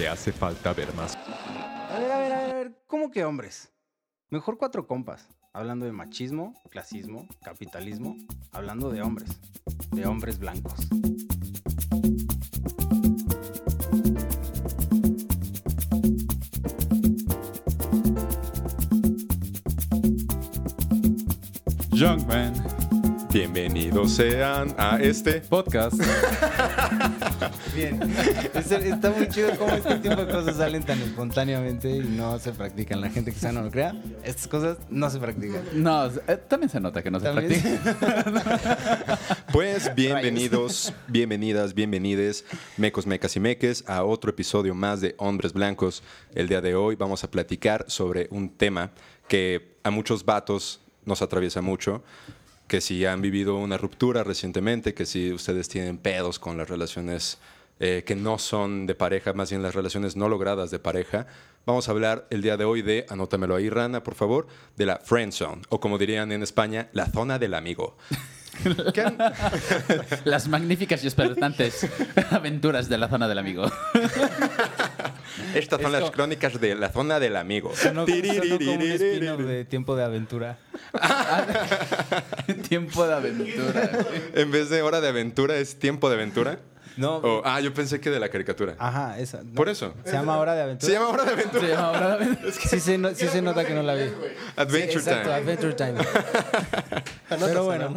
[0.00, 1.14] Te hace falta ver más.
[1.14, 3.70] A ver, a ver, a ver, a ver, ¿cómo que hombres?
[4.30, 5.28] Mejor cuatro compas.
[5.52, 8.16] Hablando de machismo, clasismo, capitalismo.
[8.50, 9.38] Hablando de hombres.
[9.92, 10.88] De hombres blancos.
[21.90, 22.69] Young Man
[23.32, 25.94] Bienvenidos sean a este Podcast.
[27.74, 28.00] Bien.
[28.54, 32.52] Es- está muy chido cómo este tipo de cosas salen tan espontáneamente y no se
[32.52, 33.00] practican.
[33.00, 33.94] La gente quizá no lo crea.
[34.24, 35.62] Estas cosas no se practican.
[35.74, 39.18] No, eh, también se nota que no se También- practica.
[39.52, 42.44] Pues bienvenidos, bienvenidas, bienvenides,
[42.76, 46.02] mecos, mecas y meques, a otro episodio más de Hombres Blancos.
[46.34, 48.90] El día de hoy vamos a platicar sobre un tema
[49.28, 52.02] que a muchos vatos nos atraviesa mucho,
[52.70, 57.38] que si han vivido una ruptura recientemente, que si ustedes tienen pedos con las relaciones
[57.80, 61.26] eh, que no son de pareja, más bien las relaciones no logradas de pareja,
[61.66, 64.46] vamos a hablar el día de hoy de, anótamelo ahí, Rana, por favor,
[64.76, 67.96] de la friend zone, o como dirían en España, la zona del amigo.
[68.94, 69.18] ¿Qué han-
[70.24, 71.88] Las magníficas y espeluznantes
[72.30, 73.64] aventuras de la zona del amigo.
[75.54, 77.72] Estas son las crónicas de la zona del amigo.
[77.74, 80.58] Sonó, sonó como un spin-off de Tiempo de Aventura.
[82.68, 83.90] Tiempo de aventura.
[84.34, 86.58] En vez de hora de aventura, es tiempo de aventura.
[86.96, 87.16] No.
[87.18, 88.74] O- ah, yo pensé que de la caricatura.
[88.78, 89.42] Ajá, esa.
[89.42, 89.52] no.
[89.54, 89.94] Por eso.
[90.04, 90.86] Se llama Hora de Aventura.
[90.86, 91.60] Se llama hora de aventura.
[91.62, 92.52] Se llama ahora de aventura.
[92.52, 94.10] Sí se, no- sí se nota que no la vi.
[94.56, 95.34] Adventure Sí, exacto, Time.
[95.36, 95.94] Adventure Time.
[97.28, 97.94] Pero bueno,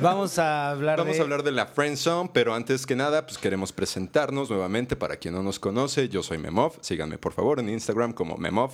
[0.00, 1.20] vamos a hablar Vamos de...
[1.20, 5.16] a hablar de la friend zone, pero antes que nada, pues queremos presentarnos nuevamente para
[5.16, 6.08] quien no nos conoce.
[6.08, 8.70] Yo soy Memov, síganme por favor en Instagram como Memov.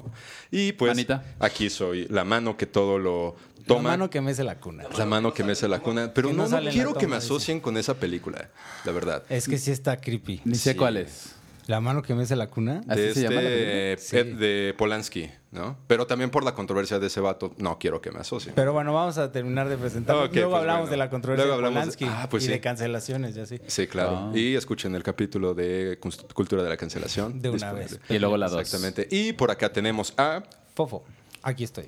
[0.51, 1.25] Y pues Manita.
[1.41, 3.35] aquí soy la mano que todo lo
[3.77, 4.85] La mano que mece la cuna.
[4.97, 6.13] La mano que mece la cuna.
[6.15, 7.27] Pero Que no, no quiero que me dice.
[7.27, 8.51] asocien con esa película,
[8.85, 9.23] la verdad.
[9.29, 10.41] Es que sí está creepy.
[10.45, 10.77] Ni sé Sí.
[10.79, 11.35] cuál es.
[11.69, 12.83] La mano que mece la cuna.
[12.89, 13.49] ¿Así de se llama la
[13.93, 15.79] este, de Polanski, ¿no?
[15.87, 18.53] Pero también por la controversia de ese vato, no quiero que me asocien.
[18.57, 20.17] Pero bueno, vamos a terminar de presentar.
[20.17, 20.91] Ok, Luego pues hablamos bueno.
[20.91, 22.53] de la controversia Luego de Polanski Ah, pues y sí.
[22.53, 23.61] de cancelaciones y así.
[23.69, 24.33] Sí, claro.
[24.33, 24.37] Ah.
[24.37, 26.01] Y escuchen el capítulo de
[26.35, 27.41] Cultura de la Cancelación.
[27.41, 27.99] De una disponible.
[28.09, 28.11] vez.
[28.11, 28.61] Y luego la dos.
[28.61, 29.07] Exactamente.
[29.09, 30.43] Y por acá tenemos a...
[30.75, 31.05] Fofo,
[31.45, 31.85] aquí estoy.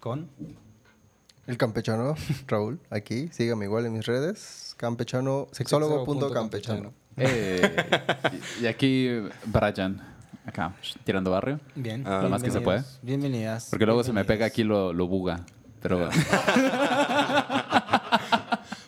[0.00, 0.28] Con...
[1.46, 2.14] El campechano,
[2.46, 6.92] Raúl, aquí, sígame igual en mis redes, campechano, sexólogo.campechano.
[7.16, 7.76] Eh,
[8.60, 9.08] y y aquí
[9.46, 10.00] Brian,
[10.46, 10.74] acá,
[11.04, 11.60] tirando barrio.
[11.74, 12.02] Bien.
[12.06, 12.20] Ah.
[12.22, 12.82] Lo más que se puede.
[13.02, 13.68] Bienvenidas.
[13.70, 15.44] Porque luego se me pega aquí lo, lo buga.
[15.82, 16.12] Pero bueno.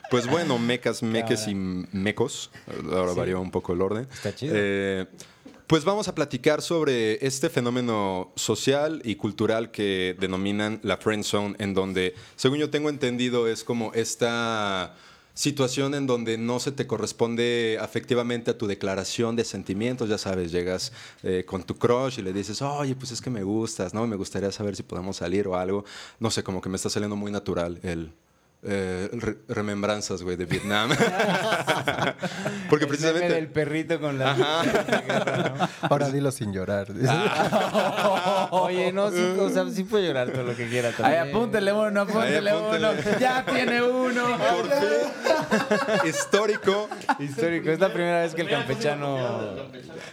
[0.08, 2.52] Pues bueno, mecas, meques y mecos.
[2.92, 3.18] Ahora Sí.
[3.18, 4.06] varió un poco el orden.
[4.12, 4.54] Está chido.
[4.56, 5.06] Eh,
[5.66, 11.56] pues vamos a platicar sobre este fenómeno social y cultural que denominan la friend zone,
[11.58, 14.94] en donde, según yo tengo entendido, es como esta
[15.34, 20.50] situación en donde no se te corresponde afectivamente a tu declaración de sentimientos, ya sabes,
[20.50, 24.06] llegas eh, con tu crush y le dices, oye, pues es que me gustas, ¿no?
[24.06, 25.84] Me gustaría saber si podemos salir o algo.
[26.20, 28.12] No sé, como que me está saliendo muy natural el...
[28.62, 30.90] eh, re- remembranzas, güey, de Vietnam.
[32.68, 33.34] Porque El meme precisamente...
[33.34, 34.34] del perrito con la...
[35.82, 36.88] Ahora dilo sin llorar.
[38.50, 42.00] Oye, no, sí, o sea, sí puede llorar todo lo que quiera Ay, apúntele uno,
[42.02, 42.92] apúntele Ay, uno.
[43.20, 44.24] Ya tiene uno.
[44.36, 46.88] Por histórico,
[47.18, 49.18] Histórico, es la primera vez que el campechano...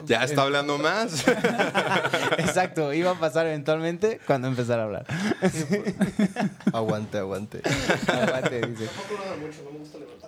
[0.06, 1.26] ya está hablando más.
[2.38, 5.06] Exacto, iba a pasar eventualmente cuando empezara a hablar.
[6.72, 7.62] aguante, aguante.
[8.34, 8.90] Aguante, dice.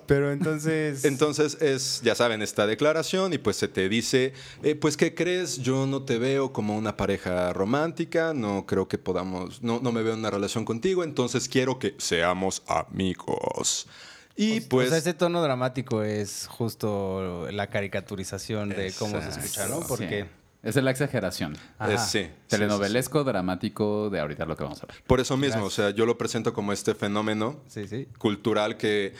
[0.06, 1.06] Pero entonces...
[1.06, 5.58] Entonces es, ya saben, esta declaración y pues se te dice, eh, pues ¿qué crees?
[5.58, 10.04] Yo no te veo como una pareja romántica, no creo que podamos, no, no me
[10.04, 13.88] veo en una relación contigo, entonces quiero que seamos amigos.
[14.36, 14.88] Y pues...
[14.88, 19.82] o sea, ese tono dramático es justo la caricaturización de cómo se escucha, ¿no?
[19.84, 20.26] Sí.
[20.66, 21.56] Esa es la exageración.
[21.56, 24.96] Sí, sí, Telenovelesco, dramático, de ahorita lo que vamos a ver.
[25.08, 28.08] Por eso mismo, o sea, yo lo presento como este fenómeno Sí, sí.
[28.18, 29.14] cultural que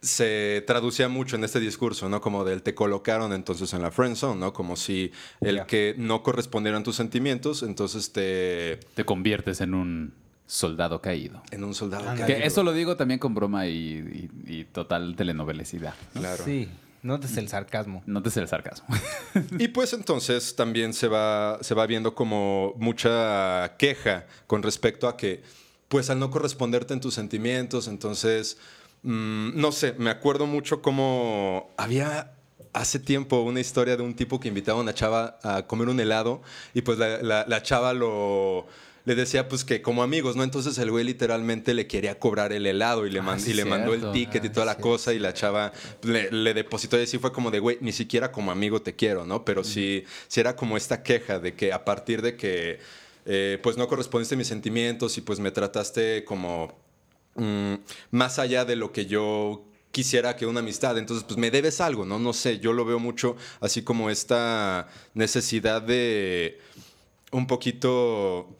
[0.00, 2.20] se traducía mucho en este discurso, ¿no?
[2.20, 4.52] Como del te colocaron entonces en la friend zone, ¿no?
[4.52, 5.10] Como si
[5.40, 8.78] el que no correspondieran tus sentimientos, entonces te...
[8.94, 10.14] Te conviertes en un
[10.46, 11.42] soldado caído.
[11.50, 12.26] En un soldado Ándale.
[12.26, 12.46] Que caído.
[12.46, 15.94] eso lo digo también con broma y, y- y total telenovelesidad.
[16.14, 16.44] Claro.
[16.44, 16.68] Sí.
[17.02, 18.02] Notes el sarcasmo.
[18.06, 18.86] Notes el sarcasmo.
[19.58, 25.16] Y pues entonces también se va, se va viendo como mucha queja con respecto a
[25.16, 25.42] que,
[25.88, 28.58] pues al no corresponderte en tus sentimientos, entonces,
[29.02, 32.32] mm, no sé, me acuerdo mucho como había
[32.74, 35.98] hace tiempo una historia de un tipo que invitaba a una chava a comer un
[36.00, 36.42] helado
[36.74, 38.66] y pues la, la- la chava lo...
[39.08, 40.42] Le decía pues que como amigos, ¿no?
[40.42, 43.64] Entonces el güey literalmente le quería cobrar el helado y le, Ah, sí, y le
[43.64, 45.72] mandó el ticket y toda la cosa y la chava
[46.02, 49.24] le, le depositó y así fue como de, güey, ni siquiera como amigo te quiero,
[49.24, 49.46] ¿no?
[49.46, 52.80] Pero sí, sí era como esta queja de que a partir de que
[53.24, 56.78] eh, pues no correspondiste a mis sentimientos y pues me trataste como
[57.36, 57.76] mm,
[58.10, 62.04] más allá de lo que yo quisiera que una amistad, entonces pues me debes algo,
[62.04, 62.18] ¿no?
[62.18, 66.58] No sé, yo lo veo mucho así como esta necesidad de
[67.32, 68.57] un poquito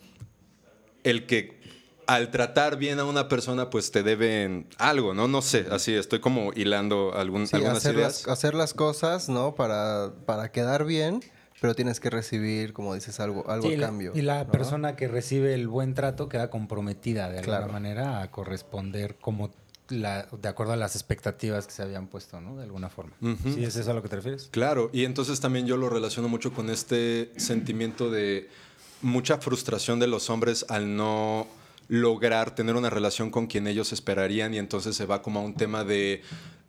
[1.05, 1.59] el que
[2.07, 5.29] al tratar bien a una persona pues te deben algo, ¿no?
[5.29, 8.25] No sé, así estoy como hilando algún, Sí, algunas hacer ideas.
[8.27, 9.55] las, hacer las cosas, ¿no?
[9.55, 11.21] Para, para quedar bien,
[11.61, 14.13] pero tienes que recibir, como dices, algo, algo Sí, a cambio.
[14.15, 14.51] y la ¿no?
[14.53, 17.73] persona que recibe el buen trato queda comprometida de alguna Claro.
[17.75, 19.51] manera a corresponder como
[19.91, 22.57] la, de acuerdo a las expectativas que se habían puesto, ¿no?
[22.57, 23.13] De alguna forma.
[23.53, 24.49] ¿Sí es eso a lo que te refieres?
[24.51, 28.49] Claro, y entonces también yo lo relaciono mucho con este sentimiento de
[29.03, 31.47] mucha frustración de los hombres al no
[31.89, 35.55] lograr tener una relación con quien ellos esperarían y entonces se va como a un
[35.55, 36.23] tema de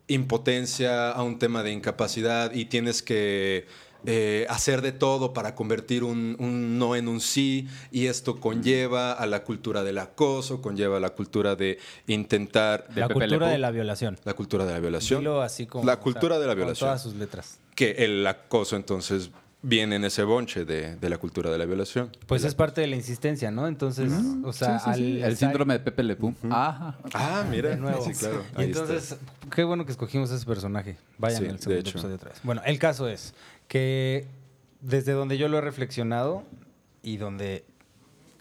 [0.08, 3.66] impotencia, a un tema de incapacidad y tienes que
[4.06, 9.12] eh, hacer de todo para convertir un, un no en un sí y esto conlleva
[9.12, 13.70] a la cultura del acoso, conlleva a la cultura de intentar la cultura de la
[13.70, 14.16] violación.
[14.24, 15.20] la cultura de la violación.
[15.20, 15.84] Dilo así como...
[15.84, 16.88] La o sea, cultura de la con violación.
[16.88, 17.58] todas sus letras.
[17.74, 19.30] que el acoso entonces
[19.62, 22.10] viene en ese bonche de, de la cultura de la violación.
[22.26, 23.66] Pues es parte de la insistencia, ¿no?
[23.68, 24.10] Entonces,
[24.42, 25.22] o sea, Sí, sí, sí.
[25.22, 26.34] al El síndrome de Pepe Le Pew.
[26.50, 26.96] Ajá.
[27.12, 28.02] Ah, mira, de nuevo.
[28.04, 28.42] sí, claro.
[28.42, 28.62] Y está.
[28.62, 29.16] entonces,
[29.54, 30.96] qué bueno que escogimos ese personaje.
[31.18, 31.90] Vayan Sí, al de segundo hecho.
[31.90, 32.38] episodio otra vez.
[32.42, 33.34] Bueno, el caso es
[33.68, 34.26] que
[34.80, 36.42] desde donde yo lo he reflexionado
[37.02, 37.64] y donde,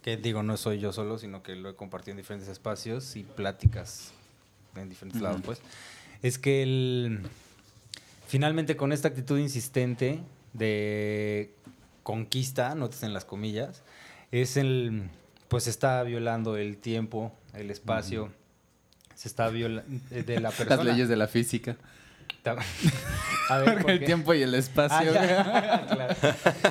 [0.01, 3.23] que digo, no soy yo solo, sino que lo he compartido en diferentes espacios y
[3.23, 4.11] pláticas
[4.75, 5.59] en diferentes lados, pues,
[6.21, 7.19] es que el,
[8.27, 10.19] finalmente con esta actitud insistente
[10.53, 11.53] de
[12.03, 13.83] conquista, en las comillas,
[14.31, 15.09] es el,
[15.47, 18.31] pues está violando el tiempo, el espacio,
[19.15, 20.83] se está violando de la persona.
[20.83, 21.77] Las leyes de la física.
[23.49, 25.11] A ver, ¿por el tiempo y el espacio.
[25.15, 25.85] Ah.
[25.89, 26.15] Claro.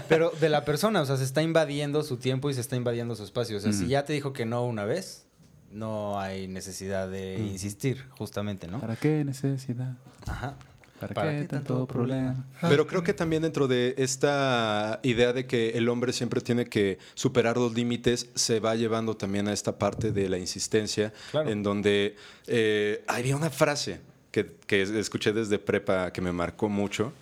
[0.08, 3.14] Pero de la persona, o sea, se está invadiendo su tiempo y se está invadiendo
[3.14, 3.56] su espacio.
[3.56, 5.26] O sea, si ya te dijo que no una vez,
[5.70, 8.80] no hay necesidad de insistir, justamente, ¿no?
[8.80, 9.96] ¿Para qué necesidad?
[10.26, 10.54] Ajá.
[11.00, 12.44] ¿Para, ¿Para qué, tanto problema?
[12.60, 16.98] Pero creo que también dentro de esta idea de que el hombre siempre tiene que
[17.14, 21.50] superar los límites, se va llevando también a esta parte de la insistencia, Claro.
[21.50, 22.16] en donde
[22.46, 24.00] eh, había una frase
[24.32, 27.12] que, que escuché desde prepa que me marcó mucho,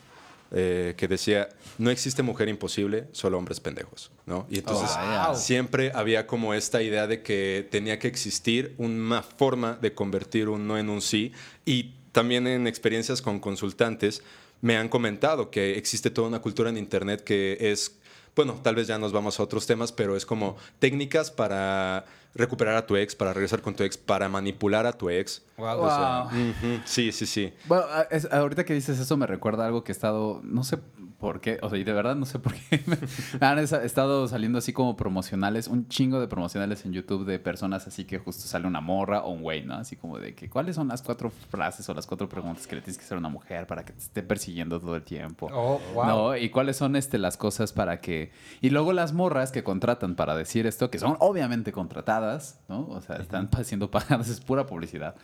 [0.53, 4.47] eh, que decía, no existe mujer imposible, solo hombres pendejos, ¿no?
[4.49, 4.89] Y entonces
[5.29, 10.49] Oh, siempre había como esta idea de que tenía que existir una forma de convertir
[10.49, 11.33] un no en un sí
[11.65, 14.23] y también en experiencias con consultantes
[14.63, 17.99] me han comentado que existe toda una cultura en internet que es,
[18.35, 22.75] bueno, tal vez ya nos vamos a otros temas, pero es como técnicas para recuperar
[22.77, 25.43] a tu ex, para regresar con tu ex, para manipular a tu ex.
[25.59, 25.79] Wow.
[25.83, 26.41] O sea, Wow.
[26.51, 27.53] ujú, sí, sí, sí.
[27.67, 30.79] Bueno, es- ahorita que dices eso me recuerda algo que he estado, no sé
[31.19, 32.83] por qué, o sea, y de verdad no sé por qué,
[33.41, 37.87] me han estado saliendo así como promocionales, un chingo de promocionales en YouTube de personas
[37.87, 39.75] así que justo sale una morra o un güey, ¿no?
[39.75, 42.83] Así como de que, ¿cuáles son las cuatro frases o las cuatro preguntas que le
[42.83, 45.49] tienes que hacer a una mujer para que te esté persiguiendo todo el tiempo?
[45.53, 46.07] Oh, wow.
[46.07, 46.37] ¿No?
[46.37, 48.31] ¿Y cuáles son este, las cosas para que...
[48.61, 52.87] Y luego las morras que contratan para decir esto, que son obviamente contratadas, ¿no?
[52.89, 55.15] O sea, están siendo pagadas, es pura publicidad.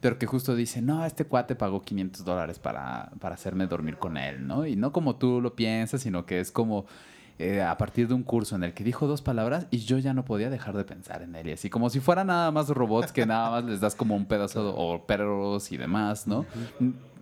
[0.00, 4.16] Pero que justo dicen, no, este cuate pagó 500 dólares para, para hacerme dormir con
[4.16, 4.66] él, ¿no?
[4.66, 6.86] Y no como tú lo piensas, sino que es como
[7.42, 10.12] eh, a partir de un curso en el que dijo dos palabras y yo ya
[10.12, 11.48] no podía dejar de pensar en él.
[11.48, 14.26] Y así como si fueran nada más robots que nada más les das como un
[14.26, 16.44] pedazo o perros y demás, ¿no?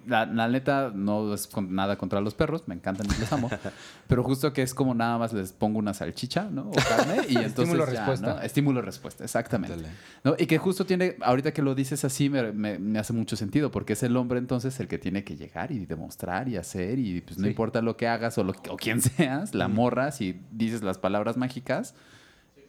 [0.09, 3.51] La, la neta no es con- nada contra los perros, me encantan y los amo.
[4.09, 6.71] pero justo que es como nada más les pongo una salchicha, ¿no?
[6.71, 8.27] O carne y entonces ya, Estímulo-respuesta.
[8.35, 8.41] ¿no?
[8.41, 9.77] Estímulo-respuesta, exactamente.
[9.77, 9.89] Dale.
[10.25, 10.35] ¿No?
[10.39, 13.71] Y que justo tiene, ahorita que lo dices así, me, me- me hace mucho sentido,
[13.71, 17.21] porque es el hombre entonces el que tiene que llegar y demostrar y hacer, y
[17.21, 17.51] pues no Sí.
[17.51, 21.37] importa lo que hagas o, lo, o quién seas, la morra, si dices las palabras
[21.37, 21.95] mágicas,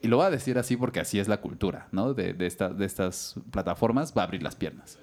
[0.02, 2.14] y lo va a decir así porque así es la cultura, ¿no?
[2.14, 4.98] De, de, esta- de estas plataformas, va a abrir las piernas.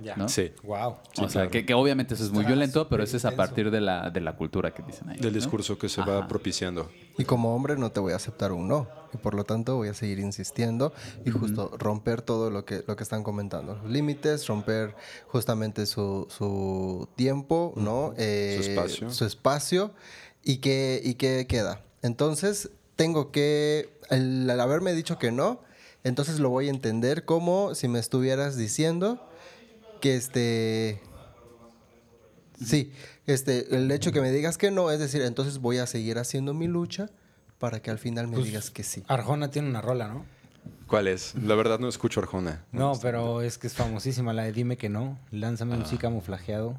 [0.00, 0.14] Ya.
[0.16, 0.28] ¿no?
[0.28, 0.96] Sí, Wow.
[1.20, 3.80] o sea, que, que obviamente eso es muy violento, pero eso es a partir de
[3.80, 5.16] la, de la cultura que dicen ahí.
[5.18, 5.36] del ¿no?
[5.38, 6.90] discurso que se va propiciando.
[7.18, 8.88] Y como hombre no te voy a aceptar un no.
[9.12, 10.92] Y por lo tanto voy a seguir insistiendo
[11.24, 13.74] y justo romper todo lo que, lo que están comentando.
[13.82, 14.94] Los límites, romper
[15.26, 18.12] justamente su, su tiempo, ¿no?
[18.16, 19.10] Eh, Su espacio.
[19.10, 19.90] Su espacio.
[20.44, 21.80] ¿Y qué, ¿Y qué queda?
[22.02, 25.60] Entonces tengo que, al haberme dicho que no,
[26.04, 29.27] entonces lo voy a entender como si me estuvieras diciendo
[30.00, 31.00] que este...
[32.64, 32.92] Sí,
[33.26, 36.54] este, el hecho que me digas que no, es decir, entonces voy a seguir haciendo
[36.54, 37.08] mi lucha
[37.58, 39.04] para que al final me Pues, digas que sí.
[39.06, 40.24] Arjona tiene una rola, ¿no?
[40.88, 41.34] ¿Cuál es?
[41.36, 42.64] La verdad no escucho Arjona.
[42.72, 45.18] No, pero es que es famosísima la de Dime que no.
[45.30, 46.78] Lánzame un sí camuflajeado.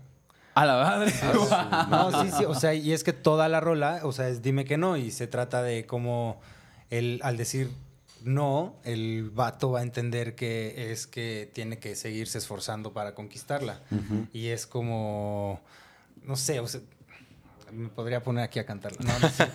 [0.55, 1.13] A la madre.
[1.89, 2.45] No, sí, sí.
[2.45, 4.97] O sea, y es que toda la rola, o sea, es Dime que no.
[4.97, 6.41] Y se trata de cómo
[6.89, 7.71] él, al decir
[8.23, 13.81] no, el vato va a entender que es que tiene que seguirse esforzando para conquistarla.
[14.33, 15.59] Y es como,
[16.23, 16.81] no sé, o sea,
[17.71, 18.97] me podría poner aquí a cantarla.
[19.01, 19.47] No, no sé.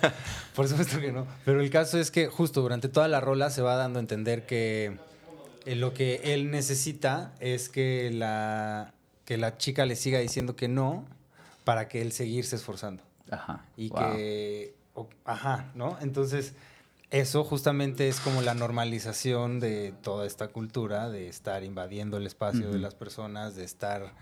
[0.55, 1.27] Por supuesto que no.
[1.43, 4.45] Pero el caso es que justo durante toda la rola se va dando a entender
[4.45, 4.97] que
[5.65, 8.93] eh, lo que él necesita es que la,
[9.25, 11.05] que la chica le siga diciendo que no
[11.65, 13.03] para que él seguirse esforzando.
[13.29, 13.65] Ajá.
[13.75, 13.99] Y wow.
[14.15, 15.97] que, o- ajá, ¿no?
[16.01, 16.53] Entonces,
[17.11, 22.71] eso justamente es como la normalización de toda esta cultura, de estar invadiendo el espacio
[22.71, 24.13] de las personas, de estar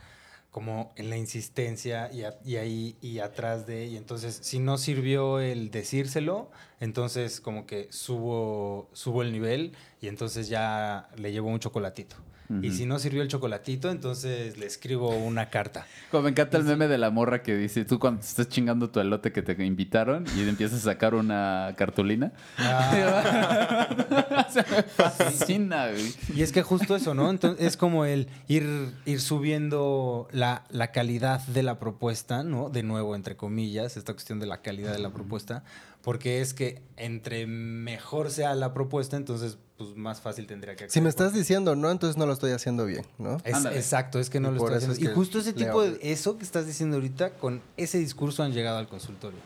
[0.51, 4.77] como en la insistencia y, a- y ahí y atrás de, y entonces si no
[4.77, 11.49] sirvió el decírselo, entonces como que subo, subo el nivel y entonces ya le llevo
[11.49, 12.17] un chocolatito.
[12.61, 15.85] Y si no sirvió el chocolatito, entonces le escribo una carta.
[16.11, 18.99] Como me encanta el meme de la morra que dice, tú cuando estás chingando tu
[18.99, 22.31] elote que te invitaron y empiezas a sacar una cartulina.
[24.49, 26.13] Se me fascina, güey.
[26.35, 27.29] Y es que justo eso, ¿no?
[27.29, 32.69] Entonces es como el ir, ir subiendo la, la calidad de la propuesta, ¿no?
[32.69, 35.63] De nuevo, entre comillas, esta cuestión de la calidad de la propuesta,
[36.03, 41.01] porque es que entre mejor sea la propuesta, entonces pues más fácil tendría que Si
[41.01, 43.37] me estás diciendo no, entonces no lo estoy haciendo bien, ¿no?
[43.43, 44.93] Es- exacto, es que no Y lo estoy haciendo.
[44.95, 48.51] es Y justo ese tipo de eso que estás diciendo ahorita, con ese discurso han
[48.53, 49.39] llegado al consultorio.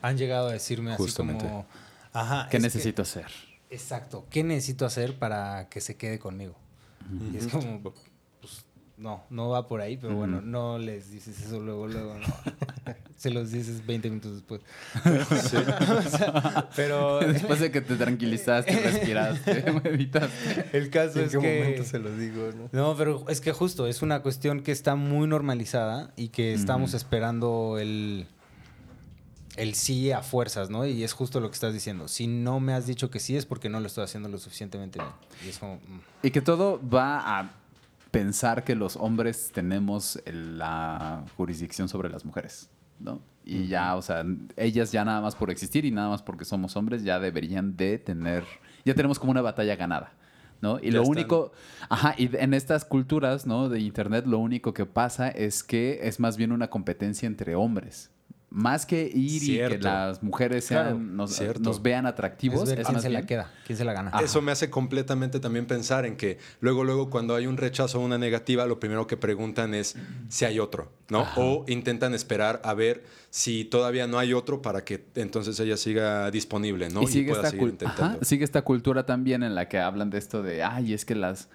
[0.00, 1.44] Han llegado a decirme Justamente.
[1.44, 1.66] así como,
[2.12, 3.26] ajá, ¿Qué que- necesito hacer?
[3.70, 4.24] Exacto.
[4.30, 6.54] ¿Qué necesito hacer para que se quede conmigo?
[7.32, 7.92] Y es como,
[8.98, 12.26] no, no va por ahí, pero bueno, no les dices eso luego, luego, no.
[13.16, 14.60] Se los dices 20 minutos después.
[15.04, 20.66] O sea, pero Después de que te tranquilizaste, respiraste, meditaste.
[20.72, 21.58] el caso ¿En es qué que...
[21.60, 22.68] momento se los digo, no?
[22.72, 26.94] No, pero es que justo es una cuestión que está muy normalizada y que estamos
[26.94, 28.26] esperando el,
[29.56, 30.86] el sí a fuerzas, ¿no?
[30.86, 32.08] Y es justo lo que estás diciendo.
[32.08, 34.98] Si no me has dicho que sí es porque no lo estoy haciendo lo suficientemente
[34.98, 35.12] bien.
[35.44, 35.76] Y es como...
[35.76, 36.00] mm.
[36.22, 37.50] Y que todo va a
[38.10, 43.20] pensar que los hombres tenemos la jurisdicción sobre las mujeres, ¿no?
[43.44, 44.24] Y ya, o sea,
[44.56, 47.98] ellas ya nada más por existir y nada más porque somos hombres ya deberían de
[47.98, 48.44] tener,
[48.84, 50.12] ya tenemos como una batalla ganada,
[50.60, 50.78] ¿no?
[50.80, 51.16] Y Ya lo están.
[51.16, 51.52] único,
[51.88, 53.70] ajá, y en estas culturas, ¿no?
[53.70, 58.10] De internet, lo único que pasa es que es más bien una competencia entre hombres.
[58.50, 61.58] Más que ir y que las mujeres sean, Claro.
[61.60, 62.62] nos, vean atractivos.
[62.62, 64.10] es ver quién más se la queda, quién se la gana.
[64.22, 68.04] Eso me hace completamente también pensar en que luego, luego cuando hay un rechazo o
[68.04, 69.96] una negativa, lo primero que preguntan es
[70.30, 71.26] si hay otro, ¿no?
[71.36, 76.30] O intentan esperar a ver si todavía no hay otro para que entonces ella siga
[76.30, 77.02] disponible, ¿no?
[77.02, 78.16] Y sigue, pueda esta seguir cul- intentando.
[78.16, 81.14] Ajá, sigue esta cultura también en la que hablan de esto de, ay, es que
[81.14, 81.50] las...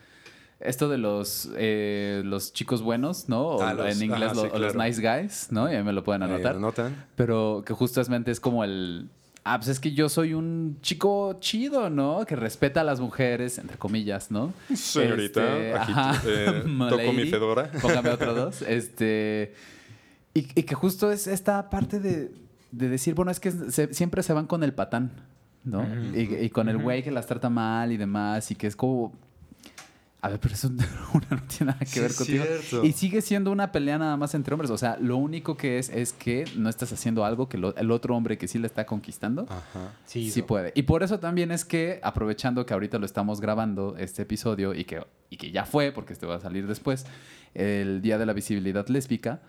[0.59, 3.41] Esto de los, eh, los chicos buenos, ¿no?
[3.47, 5.69] O Ah, los- en inglés ajá, lo- sí, o los nice guys, ¿no?
[5.71, 6.55] Y ahí me lo pueden Ahí lo anotar.
[6.55, 7.05] anotan.
[7.15, 9.09] Pero que justamente es como el...
[9.45, 12.25] Ah, pues es que yo soy un chico chido, ¿no?
[12.25, 14.53] Que respeta a las mujeres, entre comillas, ¿no?
[14.73, 17.69] Señorita, Este, aquí, ajá, eh, toco mi fedora.
[17.81, 18.61] Póngame otro dos.
[18.61, 19.53] Este...
[20.33, 22.31] Y, y que justo es esta parte de,
[22.71, 25.11] de decir, bueno, es que se- siempre se van con el patán,
[25.65, 25.85] ¿no?
[26.15, 29.11] y, y con el güey que las trata mal y demás, y que es como...
[30.25, 30.69] A ver, pero eso
[31.13, 32.43] una no tiene nada que Sí, ver contigo.
[32.45, 32.85] cierto.
[32.85, 34.71] Y sigue siendo una pelea nada más entre hombres.
[34.71, 37.91] O sea, lo único que es es que no estás haciendo algo que lo- el
[37.91, 39.91] otro hombre que sí le está conquistando Ajá.
[40.05, 40.45] sí, hizo.
[40.47, 40.71] puede.
[40.75, 44.85] Y por eso también es que, aprovechando que ahorita lo estamos grabando, este episodio, y
[44.85, 47.05] que, y que ya fue, porque este va a salir después,
[47.53, 49.41] el Día de la Visibilidad Lésbica,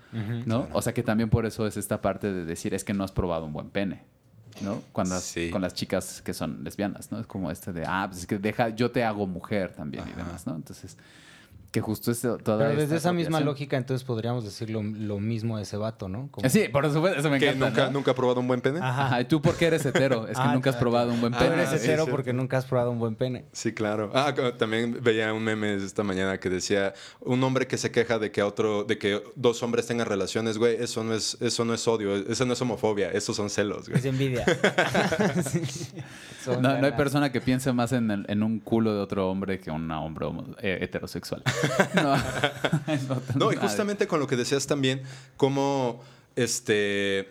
[0.44, 0.66] ¿no?
[0.72, 3.12] O sea que también por eso es esta parte de decir, es que no has
[3.12, 4.02] probado un buen pene.
[4.60, 4.82] ¿No?
[4.92, 5.50] Cuando Sí.
[5.50, 7.18] con las chicas que son lesbianas, ¿no?
[7.20, 10.12] Es como este de, ah, pues es que deja, yo te hago mujer también y
[10.12, 10.54] demás, ¿no?
[10.54, 10.96] Entonces,
[11.74, 12.38] Que justo es toda
[12.68, 16.28] Pero desde esa misma lógica, entonces podríamos decir lo, lo mismo a ese vato, ¿no?
[16.30, 17.66] Como- Eh, Sí, por supuesto, eso me ¿Que encanta.
[17.68, 17.90] nunca, ¿no?
[17.94, 18.78] nunca ha probado un buen pene?
[18.80, 20.28] Ajá, ¿y tú por qué eres hetero?
[20.28, 21.54] Es que Ah, nunca has ah, probado un buen Tú pene.
[21.54, 22.10] eres hetero sí.
[22.12, 23.46] porque nunca has probado un buen pene.
[23.50, 24.12] Sí, claro.
[24.14, 28.30] Ah, también veía un meme esta mañana que decía un hombre que se queja de
[28.30, 31.88] que otro, de que dos hombres tengan relaciones, güey, eso no es, eso no es
[31.88, 33.98] odio, eso no es homofobia, eso son celos, güey.
[33.98, 34.44] Es envidia.
[35.50, 35.60] Sí.
[36.60, 39.60] No, no hay persona que piense más en, el- en un culo de otro hombre
[39.60, 40.26] que un hombre
[40.60, 41.42] eh, heterosexual.
[41.94, 42.16] No,
[43.36, 43.68] No, y nadie.
[43.68, 45.02] justamente con lo que decías también,
[45.36, 46.02] como
[46.36, 47.28] este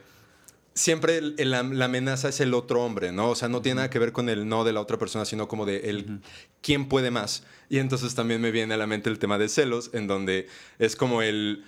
[0.75, 3.30] siempre el- el- la, amenaza es el otro hombre, ¿no?
[3.30, 5.48] O sea, no tiene nada que ver con el no de la otra persona, sino
[5.48, 6.22] como de el
[6.62, 7.44] quién puede más.
[7.70, 10.48] Y entonces también me viene a la mente el tema de celos, en donde
[10.80, 11.63] es como el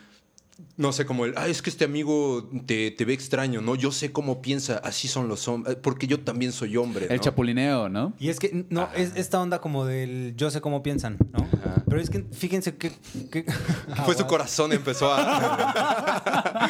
[0.77, 3.75] no sé, como el, ah, es que este amigo te, te ve extraño, ¿no?
[3.75, 7.89] Yo sé cómo piensa, así son los hombres, porque yo también soy hombre, El chapulineo,
[7.89, 8.13] ¿no?
[8.19, 11.45] Y es que, no, es esta onda como del yo sé cómo piensan, ¿no?
[11.95, 12.91] Pero es que fíjense que...
[13.31, 13.45] que-
[14.03, 16.67] Fue su corazón empezó a...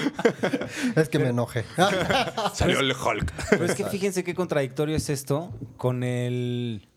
[0.96, 1.66] Es que me enojé.
[2.54, 3.34] Salió el Hulk.
[3.50, 6.88] Pero es que fíjense qué contradictorio es esto con el...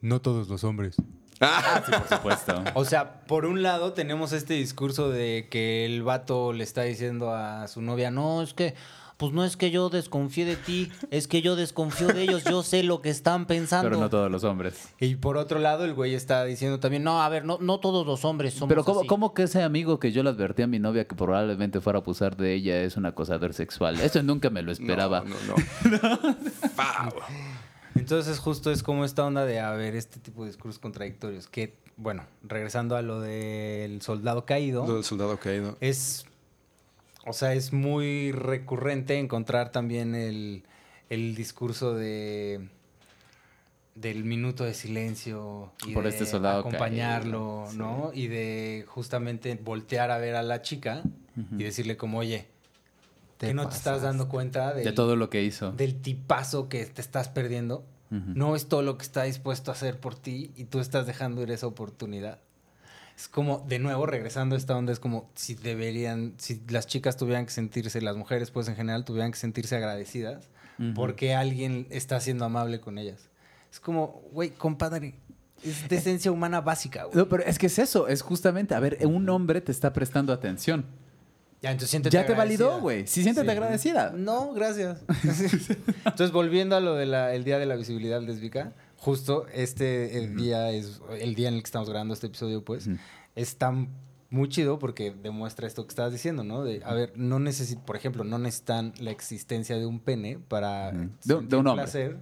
[0.00, 0.96] No todos los hombres.
[1.38, 2.64] Por supuesto.
[2.74, 7.32] O sea, por un lado tenemos este discurso de que el vato le está diciendo
[7.32, 8.74] a su novia, no, es que,
[9.24, 12.62] pues no es que yo desconfíe de ti, es que yo desconfío de ellos, yo
[12.62, 13.88] sé lo que están pensando.
[13.88, 14.88] Pero no todos los hombres.
[15.00, 18.06] Y por otro lado, el güey está diciendo también, no, a ver, no, no todos
[18.06, 19.08] los hombres somos Pero ¿cómo, así".
[19.08, 22.02] ¿cómo que ese amigo que yo le advertí a mi novia que probablemente fuera a
[22.02, 24.00] abusar de ella es un acosador sexual?
[24.00, 25.22] Eso nunca me lo esperaba.
[25.24, 27.14] No, no, no.
[27.94, 31.76] Entonces justo es como esta onda de, a ver, este tipo de discursos contradictorios, que,
[31.96, 35.76] bueno, regresando a lo del soldado caído, Lo del soldado caído.
[35.80, 36.26] es,
[37.26, 40.64] o sea, es muy recurrente encontrar también el,
[41.10, 42.68] el discurso de
[43.94, 47.78] del minuto de silencio y Por de este soldado acompañarlo, caído, sí.
[47.78, 48.10] ¿no?
[48.12, 51.02] Y de justamente voltear a ver a la chica
[51.56, 52.48] y decirle como, oye,
[53.38, 55.72] que no te estás dando cuenta del, De todo lo que hizo.
[55.72, 57.84] del tipazo que te estás perdiendo.
[58.10, 61.42] No es todo lo que está dispuesto a hacer por ti y tú estás dejando
[61.42, 62.38] ir esa oportunidad.
[63.16, 67.16] Es como, de nuevo, regresando a esta onda, es como si deberían, si las chicas
[67.16, 70.48] tuvieran que sentirse, las mujeres pues en general tuvieran que sentirse agradecidas
[70.96, 73.28] porque alguien está siendo amable con ellas.
[73.70, 75.14] Es como, güey, compadre,
[75.62, 77.16] es de esencia humana básica, güey.
[77.16, 80.32] No, pero es que es eso, es justamente, a ver, un hombre te está prestando
[80.32, 80.84] atención.
[81.62, 82.36] Ya, entonces Ya te agradecida.
[82.66, 83.06] validó, güey.
[83.06, 84.12] Sí, siéntete agradecida.
[84.14, 85.02] No, gracias.
[86.04, 88.72] Entonces, volviendo a lo del Día de la Visibilidad Lésbica,
[89.04, 92.88] justo este día es el día en el que estamos grabando este episodio, pues,
[93.34, 93.88] es tan
[94.30, 96.64] muy chido porque demuestra esto que estabas diciendo, ¿no?
[96.64, 100.88] De, a ver, no necesitan, por ejemplo, no necesitan la existencia de un pene para
[100.88, 100.96] Ujú.
[100.96, 101.84] De un- sentir de un hombre.
[101.84, 102.16] placer.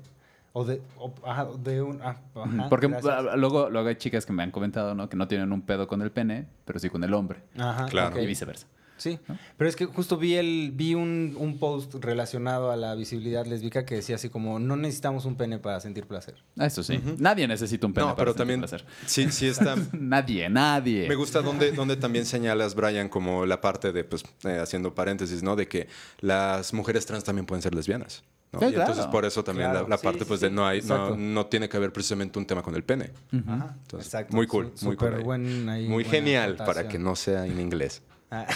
[0.55, 2.03] O de, o- ajá, de un...
[2.03, 3.15] ah, ajá, Porque gracias.
[3.31, 5.09] ah, luego, luego hay chicas que me han comentado, ¿no?
[5.09, 7.41] Que no tienen un pedo con el pene, pero sí con el hombre.
[7.57, 8.21] Ajá, Claro.
[8.21, 8.67] Y viceversa.
[9.03, 9.19] Sí,
[9.57, 13.85] pero es que justo vi el vi un, un post relacionado a la visibilidad lésbica
[13.85, 16.37] que decía así como no necesitamos un pene para sentir placer.
[16.57, 17.01] Ah, Eso sí.
[17.19, 18.85] Nadie necesita un pene No, para pero sentir también placer.
[19.07, 19.75] sí, sí está.
[19.93, 21.09] Nadie, nadie.
[21.09, 25.43] Me gusta donde, donde también señalas, Brian, como la parte de, pues, eh, haciendo paréntesis,
[25.43, 25.57] ¿no?
[25.57, 25.89] De que
[26.21, 28.23] las mujeres trans también pueden ser lesbianas.
[28.53, 28.61] ¿no?
[28.61, 30.53] Sí, y entonces por eso también Claro, la, la sí, parte, sí, pues, sí, de
[30.53, 31.17] no hay, no, exacto.
[31.17, 33.11] no tiene que haber precisamente un tema con el pene.
[33.47, 35.23] Ajá, Entonces, muy cool, muy cool súper ahí.
[35.25, 38.03] buen ahí, muy genial para que no sea en inglés.
[38.35, 38.47] Ah,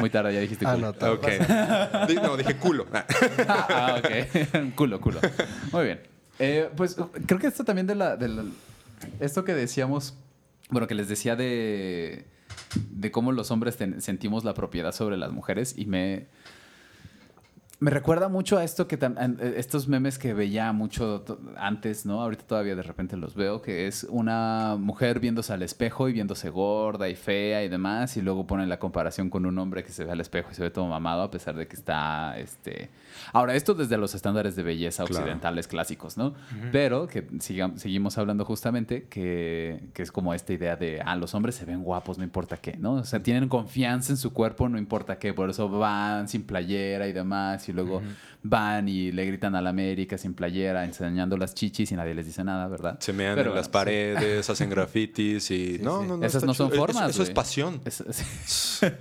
[0.00, 0.76] Muy tarde ya dijiste culo.
[0.88, 1.14] Anotado.
[1.14, 1.26] Ok.
[2.08, 2.86] Di- no, dije culo.
[2.92, 3.06] Ah.
[3.48, 4.74] ah, ok.
[4.74, 5.20] culo, culo.
[5.70, 6.00] Muy bien.
[6.40, 8.44] Eh, pues creo que esto también de la, de la-
[9.20, 10.14] Esto que decíamos,
[10.70, 12.26] bueno, que les decía de,
[12.90, 16.26] de cómo los hombres ten- sentimos la propiedad sobre las mujeres y me...
[17.82, 21.24] Me recuerda mucho a esto que eh, estos memes que veía mucho
[21.56, 22.22] antes, ¿no?
[22.22, 26.48] Ahorita todavía de repente los veo, que es una mujer viéndose al espejo y viéndose
[26.48, 30.04] gorda y fea y demás, y luego ponen la comparación con un hombre que se
[30.04, 32.88] ve al espejo y se ve todo mamado a pesar de que está, este...
[33.32, 35.20] Ahora, esto desde los estándares de belleza Claro.
[35.24, 36.34] occidentales clásicos, ¿no?
[36.72, 41.34] Pero que sigam- seguimos hablando justamente que, que es como esta idea de, ah, los
[41.34, 42.94] hombres se ven guapos, no importa qué, ¿no?
[42.94, 47.06] O sea, tienen confianza en su cuerpo, no importa qué, por eso van sin playera
[47.08, 48.02] y demás, y luego
[48.42, 52.26] van y le gritan a la América sin playera, enseñando las chichis y nadie les
[52.26, 52.96] dice nada, ¿verdad?
[53.00, 55.78] Se mean Pero en las paredes, hacen grafitis y...
[55.82, 56.08] no, sí.
[56.08, 56.26] no, no.
[56.26, 57.80] Esas no son formas, Eso, eso es pasión.
[57.84, 58.02] Es-
[58.46, 58.86] sí.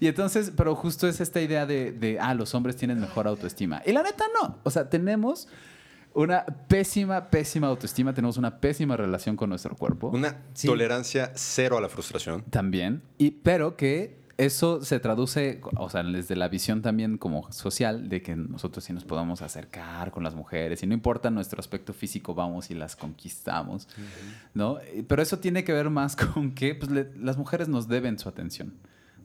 [0.00, 3.82] y entonces, pero justo es esta idea de, de, ah, los hombres tienen mejor autoestima.
[3.86, 4.58] Y la neta no.
[4.62, 5.48] O sea, tenemos
[6.14, 10.08] una pésima, pésima autoestima, tenemos una pésima relación con nuestro cuerpo.
[10.08, 10.66] Una Sí.
[10.66, 12.42] tolerancia cero a la frustración.
[12.50, 13.02] También.
[13.18, 18.20] Y, pero que eso se traduce, o sea, desde la visión también como social, de
[18.20, 22.34] que nosotros sí nos podamos acercar con las mujeres y no importa nuestro aspecto físico,
[22.34, 23.88] vamos y las conquistamos,
[24.52, 24.76] ¿no?
[25.08, 28.28] Pero eso tiene que ver más con que pues, le- las mujeres nos deben su
[28.28, 28.74] atención,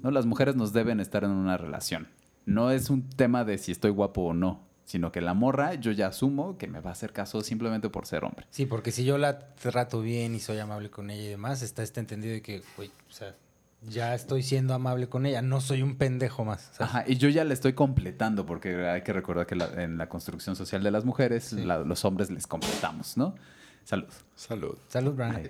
[0.02, 0.12] ¿no?
[0.12, 2.08] Las mujeres nos deben estar en una relación.
[2.46, 5.92] No es un tema de si estoy guapo o no, sino que la morra yo
[5.92, 8.46] ya asumo que me va a hacer caso simplemente por ser hombre.
[8.50, 11.84] Sí, porque si yo la trato bien y soy amable con ella y demás, está
[11.84, 13.36] este entendido de que, güey, o sea,
[13.84, 16.70] ya estoy siendo amable con ella, no soy un pendejo más.
[16.74, 16.82] ¿sabes?
[16.82, 20.08] Ajá, y yo ya le estoy completando, porque hay que recordar que la- en la
[20.10, 23.36] construcción social de las mujeres, la- los hombres les completamos, ¿no?
[23.84, 24.08] Salud.
[24.36, 24.78] Salud.
[24.88, 25.50] Salud, Brian.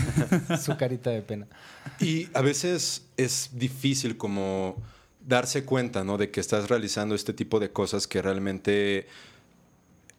[0.62, 1.46] Su carita de pena.
[2.00, 4.76] Y a veces es difícil como
[5.26, 6.18] darse cuenta, ¿no?
[6.18, 9.06] De que estás realizando este tipo de cosas que realmente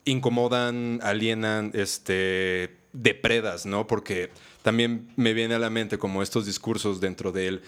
[0.04, 3.86] incomodan, alienan, este, depredas, ¿no?
[3.86, 4.30] Porque
[4.62, 7.62] también me viene a la mente como estos discursos dentro de él,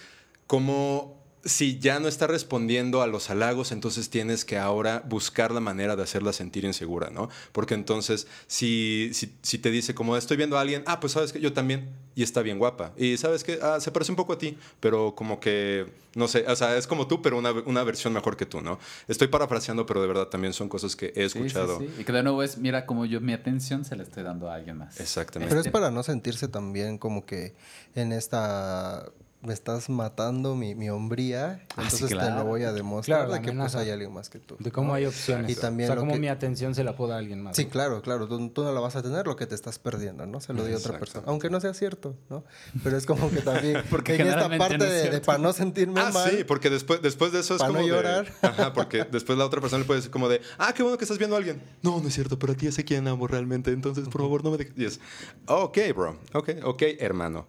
[0.47, 5.59] como si ya no está respondiendo a los halagos, entonces tienes que ahora buscar la
[5.59, 7.29] manera de hacerla sentir insegura, ¿no?
[7.51, 11.33] Porque entonces, si, si, si te dice como estoy viendo a alguien, ah, pues sabes
[11.33, 14.33] que yo también, y está bien guapa, y sabes que ah, se parece un poco
[14.33, 17.83] a ti, pero como que, no sé, o sea, es como tú, pero una, una
[17.83, 18.77] versión mejor que tú, ¿no?
[19.07, 21.79] Estoy parafraseando, pero de verdad también son cosas que he Sí, sí, escuchado.
[21.79, 21.89] sí.
[21.99, 24.55] Y que de nuevo es, mira como yo mi atención se la estoy dando a
[24.55, 24.99] alguien más.
[24.99, 25.49] Exactamente.
[25.49, 27.55] Pero es para no sentirse también como que
[27.95, 29.05] en esta
[29.43, 33.33] me estás matando mi, mi hombría, Ah, sí, entonces te lo voy a demostrar Claro,
[33.33, 34.55] de que pues hay alguien más que tú.
[34.59, 34.93] De cómo ¿no?
[34.93, 35.49] hay opciones.
[35.49, 37.55] Y también o sea, cómo que- mi atención se la puedo dar a alguien más.
[37.55, 37.71] Sí, ¿no?
[37.71, 38.27] claro, claro.
[38.27, 40.41] Tú, tú no la vas a tener lo que te estás perdiendo, ¿no?
[40.41, 41.23] Se lo dio otra persona.
[41.27, 42.43] Aunque no sea cierto, ¿no?
[42.83, 43.81] Pero es como que también.
[43.89, 46.29] Porque en esta generalmente parte no es de, para no sentirme Ah, mal.
[46.29, 48.27] sí, porque después, después de eso es Pa' como no de- llorar.
[48.43, 51.05] Ajá, porque después la otra persona le puede decir como de, ah, qué bueno que
[51.05, 51.61] estás viendo a alguien.
[51.81, 54.51] No, no es cierto, pero a ti sé quién amo realmente, entonces por favor no
[54.51, 54.73] me dejes.
[54.77, 54.99] Y es,
[55.47, 57.47] ok, bro, ok, ok, hermano.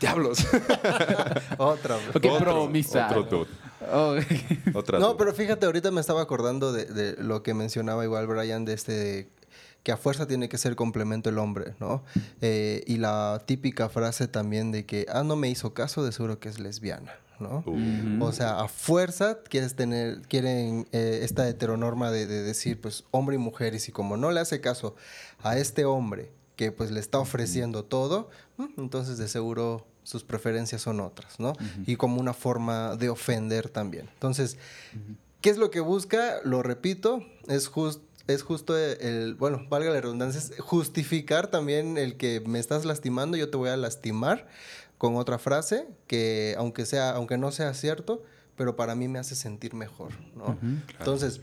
[0.00, 0.38] Diablos.
[1.58, 1.96] Otra.
[1.96, 2.08] vez.
[2.14, 3.06] Ok, Otro, promisa.
[3.08, 3.50] otro dude.
[3.92, 4.16] Oh,
[4.74, 5.18] Otra No, dude.
[5.18, 9.28] pero fíjate, ahorita me estaba acordando de, de lo que mencionaba igual Brian, de este
[9.82, 12.02] que a fuerza tiene que ser complemento el hombre, ¿no?
[12.40, 16.40] Eh, y la típica frase también de que, ah, no me hizo caso, de seguro
[16.40, 17.62] que es lesbiana, ¿no?
[17.64, 18.24] Uh.
[18.24, 23.36] O sea, a fuerza quieres tener, quieren eh, esta heteronorma de, de decir, pues, hombre
[23.36, 24.96] y mujer, y si como no le hace caso
[25.40, 28.30] a este hombre que pues le está ofreciendo todo,
[28.76, 31.52] entonces de seguro sus preferencias son otras, ¿no?
[31.86, 34.08] Y como una forma de ofender también.
[34.14, 34.56] Entonces,
[35.40, 36.36] ¿qué es lo que busca?
[36.44, 42.16] Lo repito, es justo es justo el, bueno, valga la redundancia, es justificar también el
[42.16, 44.48] que me estás lastimando, yo te voy a lastimar
[44.98, 48.24] con otra frase que aunque sea, aunque no sea cierto,
[48.56, 50.58] pero para mí me hace sentir mejor, ¿no?
[50.98, 51.40] Entonces,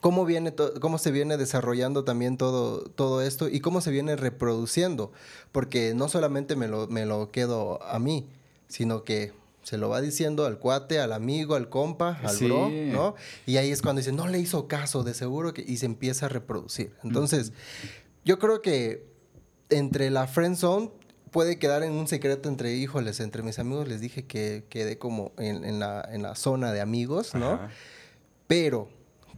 [0.00, 5.12] ¿cómo viene cómo se viene desarrollando también todo, todo esto y cómo se viene reproduciendo?
[5.52, 8.28] Porque no solamente me lo, me lo quedo a mí,
[8.68, 9.32] sino que
[9.62, 12.46] se lo va diciendo al cuate, al amigo, al compa, al Sí.
[12.46, 13.14] bro, ¿no?
[13.46, 15.64] Y ahí es cuando dice, no le hizo caso, de seguro que...
[15.66, 16.92] Y se empieza a reproducir.
[17.02, 17.52] Entonces,
[18.24, 19.08] yo creo que
[19.68, 20.90] entre la friend zone
[21.32, 25.32] puede quedar en un secreto entre, híjoles, entre mis amigos les dije que quedé como
[25.36, 27.54] en, en la, en la zona de amigos, ¿no?
[27.54, 27.70] Ajá.
[28.46, 28.88] Pero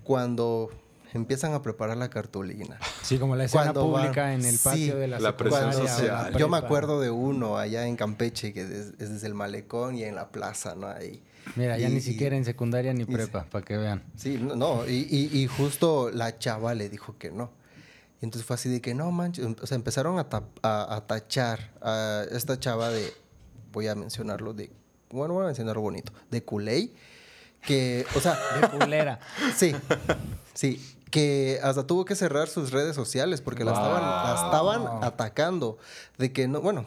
[0.08, 0.70] cuando
[1.12, 2.78] empiezan a preparar la cartulina.
[3.02, 5.68] Sí, como la escena Cuando van- pública en el patio sí, de la, la secundaria
[5.68, 6.32] o social.
[6.32, 9.96] la Yo me acuerdo de uno allá en Campeche, que es, es desde el malecón
[9.96, 10.86] y en la plaza, ¿no?
[10.88, 11.22] Ahí.
[11.56, 14.02] Mira, ya Y- ni y- siquiera en secundaria ni prepa, para que vean.
[14.16, 17.50] Sí, no, no, y, y- y justo la chava le dijo que no.
[18.22, 21.06] Y entonces fue así de que no manches, o sea, empezaron a, tap- a, a
[21.06, 23.12] tachar a esta chava de,
[23.72, 24.70] voy a mencionarlo de,
[25.10, 26.90] bueno, voy a mencionarlo bonito, de culé,
[27.62, 29.20] que, o sea, De culera.
[29.56, 29.74] sí,
[30.54, 35.78] sí, que hasta tuvo que cerrar sus redes sociales porque la, estaban, la estaban atacando,
[36.18, 36.86] de que no, bueno,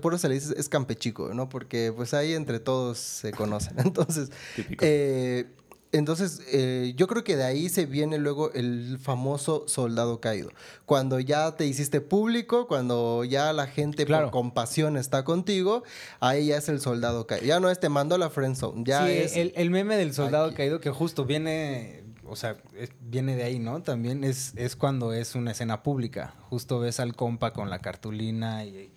[0.00, 1.48] por eso se le dice es campechico, ¿no?
[1.48, 4.30] Porque pues ahí entre todos se conocen, entonces...
[4.56, 4.84] Típico.
[4.86, 5.46] Eh,
[5.92, 10.50] entonces, eh, yo creo que de ahí se viene luego el famoso soldado caído.
[10.86, 14.26] Cuando ya te hiciste público, cuando ya la gente Claro.
[14.26, 15.82] por compasión está contigo,
[16.20, 17.46] ahí ya es el soldado caído.
[17.46, 19.36] Ya no es te mando a la friendzone, ya sí, es...
[19.36, 20.56] el, el meme del soldado aquí.
[20.56, 23.82] caído que justo viene, o sea, es- viene de ahí, ¿no?
[23.82, 26.34] También es, es cuando es una escena pública.
[26.50, 28.92] Justo ves al compa con la cartulina y,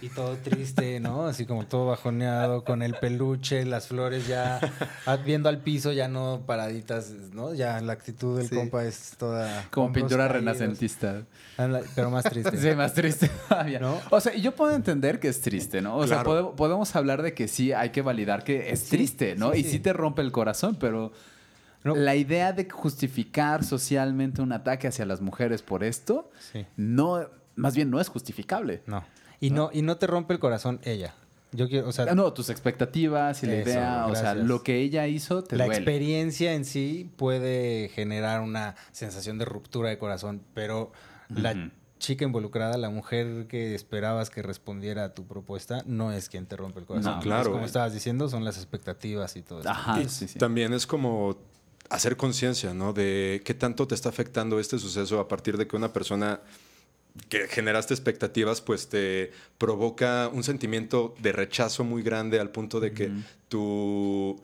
[0.00, 1.26] y todo triste, ¿no?
[1.26, 4.60] Así como todo bajoneado, con el peluche, las flores ya
[5.24, 7.54] viendo al piso, ya no paraditas, ¿no?
[7.54, 8.54] Ya la actitud del Sí.
[8.54, 9.66] compa es toda...
[9.70, 10.32] como pintura caídos.
[10.36, 11.22] renacentista.
[11.94, 12.56] Pero más triste.
[12.56, 13.78] Sí, más triste todavía.
[13.80, 13.98] ¿No?
[14.10, 15.96] O sea, yo puedo entender que es triste, ¿no?
[15.96, 16.54] O sea, Claro.
[16.56, 19.52] podemos hablar de que sí hay que validar que es triste, ¿no?
[19.52, 19.70] sí, y sí.
[19.72, 21.12] sí te rompe el corazón, pero
[21.84, 21.94] No.
[21.94, 26.66] la idea de justificar socialmente un ataque hacia las mujeres por esto, Sí.
[26.76, 28.82] no, más bien no es justificable.
[28.86, 29.04] No.
[29.40, 31.14] Y no, y no te rompe el corazón ella.
[31.52, 34.62] Yo quiero, o sea, Ah, No, tus expectativas y la Eso, idea, o sea, lo
[34.64, 35.78] que ella hizo te la duele.
[35.78, 40.90] experiencia en sí puede generar una sensación de ruptura de corazón, pero
[41.28, 41.70] la
[42.00, 46.56] chica involucrada, la mujer que esperabas que respondiera a tu propuesta, no es quien te
[46.56, 47.14] rompe el corazón.
[47.14, 47.42] No, claro.
[47.42, 49.70] Es como estabas diciendo, son las expectativas y todo eso.
[49.70, 50.38] Ajá, Y sí, sí.
[50.38, 51.36] También es como
[51.88, 52.92] hacer conciencia, ¿no?
[52.92, 56.40] De qué tanto te está afectando este suceso a partir de que una persona
[57.28, 62.92] que generaste expectativas, pues te provoca un sentimiento de rechazo muy grande al punto de
[62.92, 63.10] que
[63.48, 64.40] tu,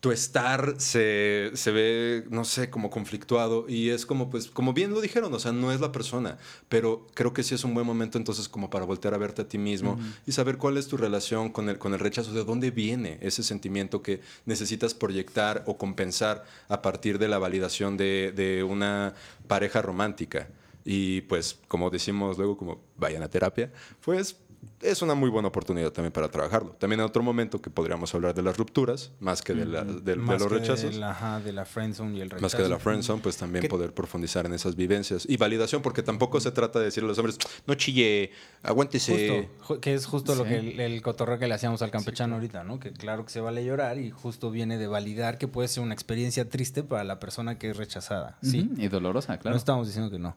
[0.00, 3.64] tu estar se, se ve, no sé, como conflictuado.
[3.66, 6.36] Y es como, pues, como bien lo dijeron, o sea, no es la persona,
[6.68, 9.48] pero creo que sí es un buen momento entonces como para voltear a verte a
[9.48, 12.70] ti mismo y saber cuál es tu relación con el, con el rechazo, de dónde
[12.70, 18.64] viene ese sentimiento que necesitas proyectar o compensar a partir de la validación de, de
[18.64, 19.14] una
[19.48, 20.48] pareja romántica.
[20.88, 23.72] Y pues, como decimos luego, como vayan a terapia,
[24.04, 24.36] pues
[24.80, 26.70] es una muy buena oportunidad también para trabajarlo.
[26.78, 30.00] También en otro momento que podríamos hablar de las rupturas, más que de, la- de-
[30.00, 30.92] de Más los que rechazos.
[30.94, 32.42] De la, ajá, de la friendzone y el rechazo.
[32.42, 35.26] Más que de la friendzone, pues también ¿Qué- poder profundizar en esas vivencias.
[35.28, 38.30] Y validación, porque tampoco se trata de decirle a los hombres, no chille,
[38.62, 39.46] aguántese.
[39.58, 42.34] Justo, ju- que es justo lo que el, el cotorreo que le hacíamos al campechano
[42.36, 42.78] ahorita, ¿no?
[42.80, 45.94] Que claro que se vale llorar y justo viene de validar que puede ser una
[45.94, 48.38] experiencia triste para la persona que es rechazada.
[48.42, 49.54] Sí, Y dolorosa, claro.
[49.54, 50.36] no estamos diciendo que no.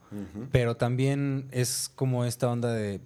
[0.52, 3.02] Pero también es como esta onda de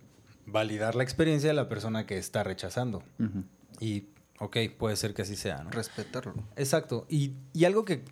[0.45, 3.03] validar la experiencia de la persona que está rechazando.
[3.79, 4.07] Y,
[4.39, 5.71] ok, puede ser que así sea, ¿no?
[5.71, 6.35] Respetarlo.
[6.55, 7.05] Exacto.
[7.09, 8.03] Y, y algo que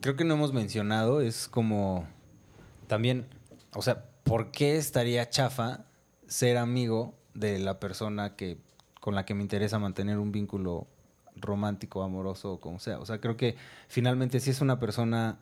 [0.00, 2.06] creo que no hemos mencionado es como
[2.86, 3.26] también,
[3.74, 5.84] o sea, ¿por qué estaría chafa
[6.26, 8.58] ser amigo de la persona que
[9.00, 10.86] con la que me interesa mantener un vínculo
[11.36, 12.98] romántico, amoroso o como sea?
[12.98, 13.56] O sea, creo que
[13.88, 15.38] finalmente si es una persona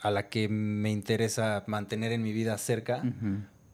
[0.00, 3.02] a la que me interesa mantener en mi vida cerca.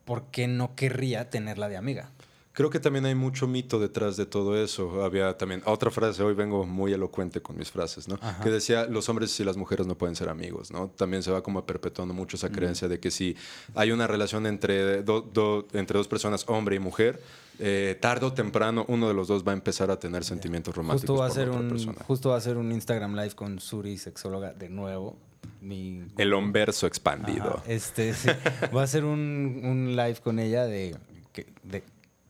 [0.08, 2.10] ¿Por qué no querría tenerla de amiga?
[2.54, 5.04] Creo que también hay mucho mito detrás de todo eso.
[5.04, 8.16] Había también otra frase, hoy vengo muy elocuente con mis frases, ¿no?
[8.20, 8.42] Ajá.
[8.42, 10.88] Que decía, los hombres y las mujeres no pueden ser amigos, ¿no?
[10.88, 13.36] También se va como perpetuando mucho esa creencia de que si
[13.76, 17.22] hay una relación entre, do- do- entre dos personas, hombre y mujer,
[17.60, 21.02] eh, tarde o temprano uno de los dos va a empezar a tener sentimientos románticos
[21.10, 21.98] Justo va, a ser un, persona.
[22.08, 25.16] justo va a ser un Instagram Live con Suri, sexóloga, de nuevo.
[25.60, 27.58] Mi, El homverso expandido.
[27.58, 28.28] Ajá, este, sí.
[28.74, 30.96] Va a ser un, un live con ella de,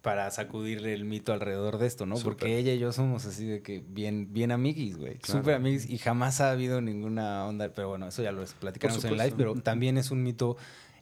[0.02, 2.16] para sacudirle el mito alrededor de esto, ¿no?
[2.16, 5.18] Porque ella y yo somos así de que bien, bien amiguis, güey.
[5.22, 7.68] Súper amiguis y jamás ha habido ninguna onda.
[7.74, 9.34] Pero bueno, eso ya lo platicaremos en el live.
[9.36, 10.56] Pero también es un mito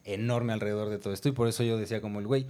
[0.05, 1.29] enorme alrededor de todo esto.
[1.29, 2.47] Y por eso yo decía como el güey,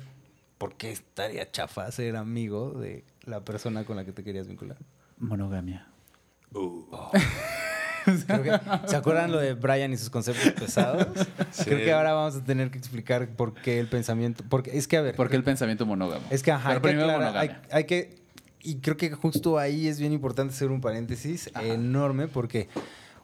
[0.56, 4.78] ¿por qué estaría chafa ser amigo de la persona con la que te querías vincular?
[5.18, 5.88] Monogamia.
[6.52, 7.10] Creo
[8.42, 11.06] que- ¿Se acuerdan lo de Brian y sus conceptos pesados?
[11.64, 14.44] Creo que ahora vamos a tener que explicar por qué el pensamiento.
[14.48, 15.14] Porque es que, a ver.
[15.16, 16.24] ¿Por qué el pensamiento monógamo?
[16.30, 18.14] Es que, ajá, Pero hay que, aclarar, hay, que.
[18.62, 22.68] Y creo que justo ahí es bien importante hacer un paréntesis enorme, porque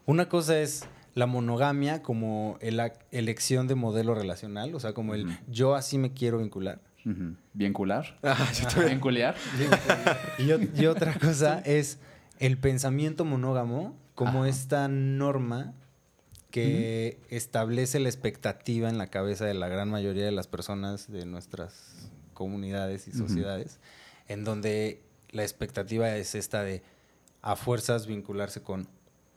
[0.06, 5.36] una cosa es la monogamia como la elección de modelo relacional, o sea, como el
[5.48, 6.80] yo así me quiero vincular.
[7.04, 7.34] Ujú.
[7.52, 8.16] ¿Vincular?
[8.22, 8.36] Ah,
[8.88, 9.34] ¿Vincular?
[10.38, 11.98] Y otra cosa es
[12.38, 14.48] el pensamiento monógamo como Ajá.
[14.48, 15.75] esta norma
[16.51, 21.25] que establece la expectativa en la cabeza de la gran mayoría de las personas de
[21.25, 23.79] nuestras comunidades y sociedades,
[24.29, 26.83] en donde la expectativa es esta de
[27.40, 28.87] a fuerzas vincularse con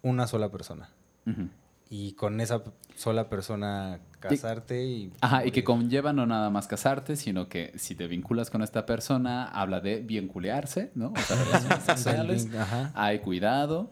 [0.01, 0.89] una sola persona
[1.25, 1.47] Ujú.
[1.89, 2.63] y con esa
[2.95, 5.13] sola persona casarte y...
[5.21, 8.85] Ajá, y que conlleva no nada más casarte, sino que si te vinculas con esta
[8.85, 11.13] persona, habla de vincularse, ¿no?
[11.15, 12.47] O sea, relaciones sexuales.
[12.93, 13.89] Hay cuidado,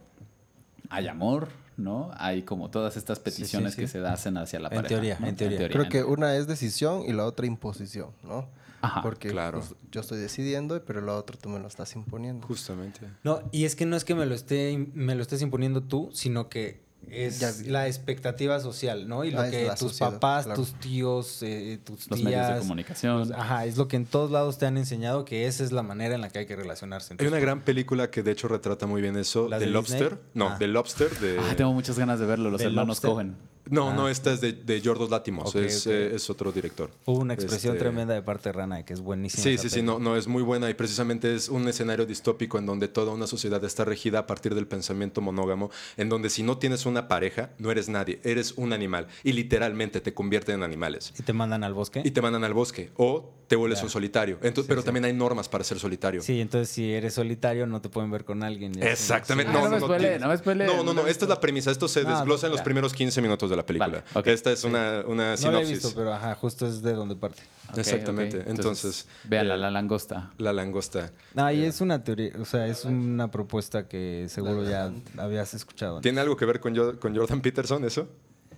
[0.93, 2.12] hay amor, ¿no?
[2.17, 3.82] Hay como todas estas peticiones sí.
[3.82, 4.88] que se hacen hacia la En pareja.
[4.89, 5.27] teoría, ¿no?
[5.27, 5.69] en teoría.
[5.69, 8.47] Creo que una es decisión y la otra imposición, ¿no?
[8.82, 9.60] Ajá, Porque claro.
[9.60, 12.45] pues, yo estoy decidiendo, pero la otra tú me lo estás imponiendo.
[12.45, 12.99] Justamente.
[13.23, 16.10] No, y es que no es que me lo esté me lo estés imponiendo tú,
[16.13, 19.23] sino que es la expectativa social, ¿no?
[19.23, 20.59] Y lo Ah, que tus sociedad, papás, claro.
[20.61, 23.17] tus tíos, eh, tus Los tías, medios de comunicación.
[23.19, 25.83] los- ajá, es lo que en todos lados te han enseñado que esa es la
[25.83, 27.15] manera en la que hay que relacionarse.
[27.19, 30.09] Hay una gran película que de hecho retrata muy bien eso, ¿Las The de Lobster.
[30.09, 30.19] Disney?
[30.33, 30.55] No, Ah.
[30.59, 31.39] The Lobster de...
[31.39, 32.99] Ah, tengo muchas ganas de verlo, los ¿De hermanos?
[32.99, 33.35] Cohen.
[33.73, 33.93] No, Ah.
[33.93, 36.89] no, esta es de, de Yorgos Látimos, Ok, es, eh, otro director.
[37.05, 39.43] Hubo una expresión Este, tremenda de parte de Rana que es buenísima.
[39.43, 42.65] Sí, sí, sí, no, no, es muy buena y precisamente es un escenario distópico en
[42.65, 46.57] donde toda una sociedad está regida a partir del pensamiento monógamo, en donde si no
[46.57, 51.12] tienes una pareja, no eres nadie, eres un animal y literalmente te convierten en animales.
[51.17, 52.01] Y te mandan al bosque.
[52.05, 54.38] Y te mandan al bosque o te vuelves un solitario.
[54.41, 56.21] Entonces, pero también hay normas para ser solitario.
[56.21, 58.81] Sí, entonces si eres solitario no te pueden ver con alguien.
[58.81, 59.51] Exactamente.
[59.51, 61.71] Ah, no me no, no no, no, no, esta es la premisa.
[61.71, 63.88] Esto se No, desglosa en los primeros 15 minutos de la película.
[63.88, 64.28] Vale, ok.
[64.28, 65.69] Esta es una, una No lo he sinopsis.
[65.69, 67.41] visto, pero ajá, justo es de donde parte.
[67.71, 68.39] Ok, Exactamente.
[68.39, 68.47] ok.
[68.47, 70.32] Entonces, véanla, eh, la langosta.
[70.38, 71.12] La langosta.
[71.34, 76.02] No, y es una teoría, o sea, es una propuesta que seguro ya habías escuchado.
[76.02, 78.08] ¿Tiene algo que ver con, Jo- con Jordan Peterson eso?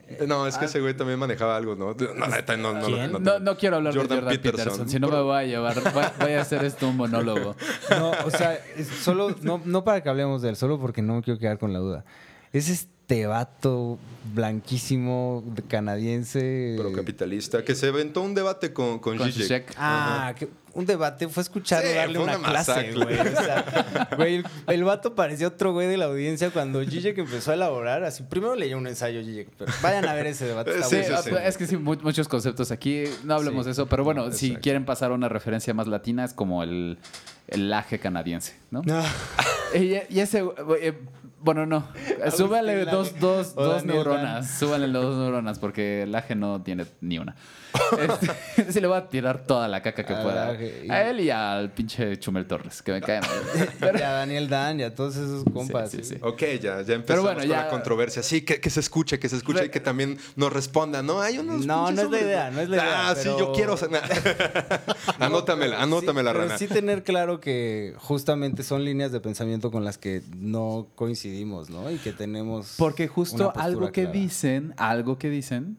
[0.07, 1.95] Eh, No, es que ese güey también manejaba algo, ¿no?
[1.95, 4.63] No, neta, no, no, no, No, no quiero hablar Jordan de Jordan Peterson.
[4.65, 7.55] Peterson, si no me voy a llevar, voy, voy a hacer esto un monólogo.
[7.89, 8.59] No, o sea,
[9.01, 11.73] solo, no, no para que hablemos de él, solo porque no me quiero quedar con
[11.73, 12.05] la duda.
[12.53, 13.99] Es este vato
[14.33, 16.73] blanquísimo, canadiense.
[16.75, 19.67] Pero capitalista, que se aventó un debate con, con, Con Zizek.
[19.67, 19.73] Zizek.
[19.77, 23.19] Ah, que un debate fue escucharlo Sí, darle fue una, una clase, güey.
[23.19, 27.51] O sea, güey, el, el vato parecía otro güey de la audiencia cuando Zizek empezó
[27.51, 28.03] a elaborar.
[28.03, 30.71] Así, primero leyó un ensayo Zizek, pero vayan a ver ese debate.
[30.71, 31.17] está Sí, sí, bueno.
[31.19, 31.47] ah, sí.
[31.47, 33.67] es que sí, mu- muchos conceptos aquí, no hablemos Sí.
[33.67, 36.97] de eso, pero bueno, si quieren pasar a una referencia más latina, es como el,
[37.49, 38.81] el laje canadiense, ¿no?
[38.83, 39.03] No.
[39.75, 40.43] Y, y ese,
[40.81, 40.93] eh,
[41.45, 41.87] bueno, no,
[42.35, 46.85] súbale dos, dos, O dos Daniel neuronas, súbale dos neuronas, porque el laje no tiene
[47.01, 47.35] ni una.
[47.99, 50.47] Este, sí le voy a tirar toda la caca que Al pueda.
[50.89, 53.21] A él y al pinche Chumel Torres, que me caen.
[53.21, 53.95] mal.
[53.99, 55.91] Y a Daniel Dan y a todos esos compas.
[55.91, 56.15] sí, sí.
[56.21, 58.23] Ok, ya, ya empezamos bueno, con ya- la controversia.
[58.23, 61.03] Sí, que, que se escuche, que se escuche y que también nos responda.
[61.03, 63.51] No, hay unos No, no es la idea, no es la idea, Ah, sí, yo
[63.53, 63.75] quiero...
[65.19, 66.57] anótamela, anótamela, Sí, pero rana.
[66.57, 71.34] sí tener claro que justamente son líneas de pensamiento con las que no coincidimos,
[71.69, 71.91] ¿no?
[71.91, 72.75] Y que tenemos.
[72.77, 74.11] Porque justo algo que clara.
[74.11, 75.77] dicen, algo que dicen,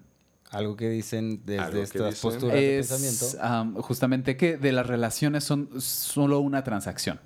[0.51, 2.31] Algo que dicen desde estas dicen.
[2.31, 3.47] posturas de es pensamiento.
[3.47, 7.21] am, justamente que de las relaciones son solo una transacción.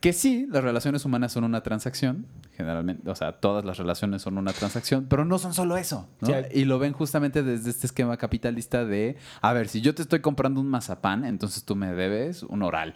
[0.00, 4.36] Que sí, las relaciones humanas son una transacción, generalmente, o sea, todas las relaciones son
[4.36, 6.08] una transacción, pero no son solo eso,
[6.52, 10.18] Y lo ven justamente desde este esquema capitalista de, a ver, si yo te estoy
[10.20, 12.94] comprando un mazapán, entonces tú me debes un oral,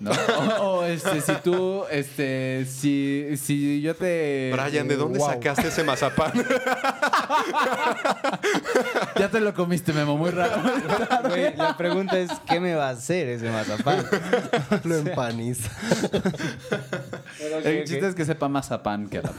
[0.00, 0.10] ¿no?
[0.60, 4.52] o, o, este, si tú, este, si, si yo te...
[4.52, 5.30] Brian, ¿de dónde Wow.
[5.30, 6.32] sacaste ese mazapán?
[9.16, 10.60] Ya te lo comiste, Memo, muy raro.
[11.28, 14.04] Güey, la pregunta es: ¿qué me va a hacer ese mazapán?
[14.84, 15.70] Lo empaniza.
[17.64, 18.48] El chiste es que sepa
[18.82, 19.32] pan que la...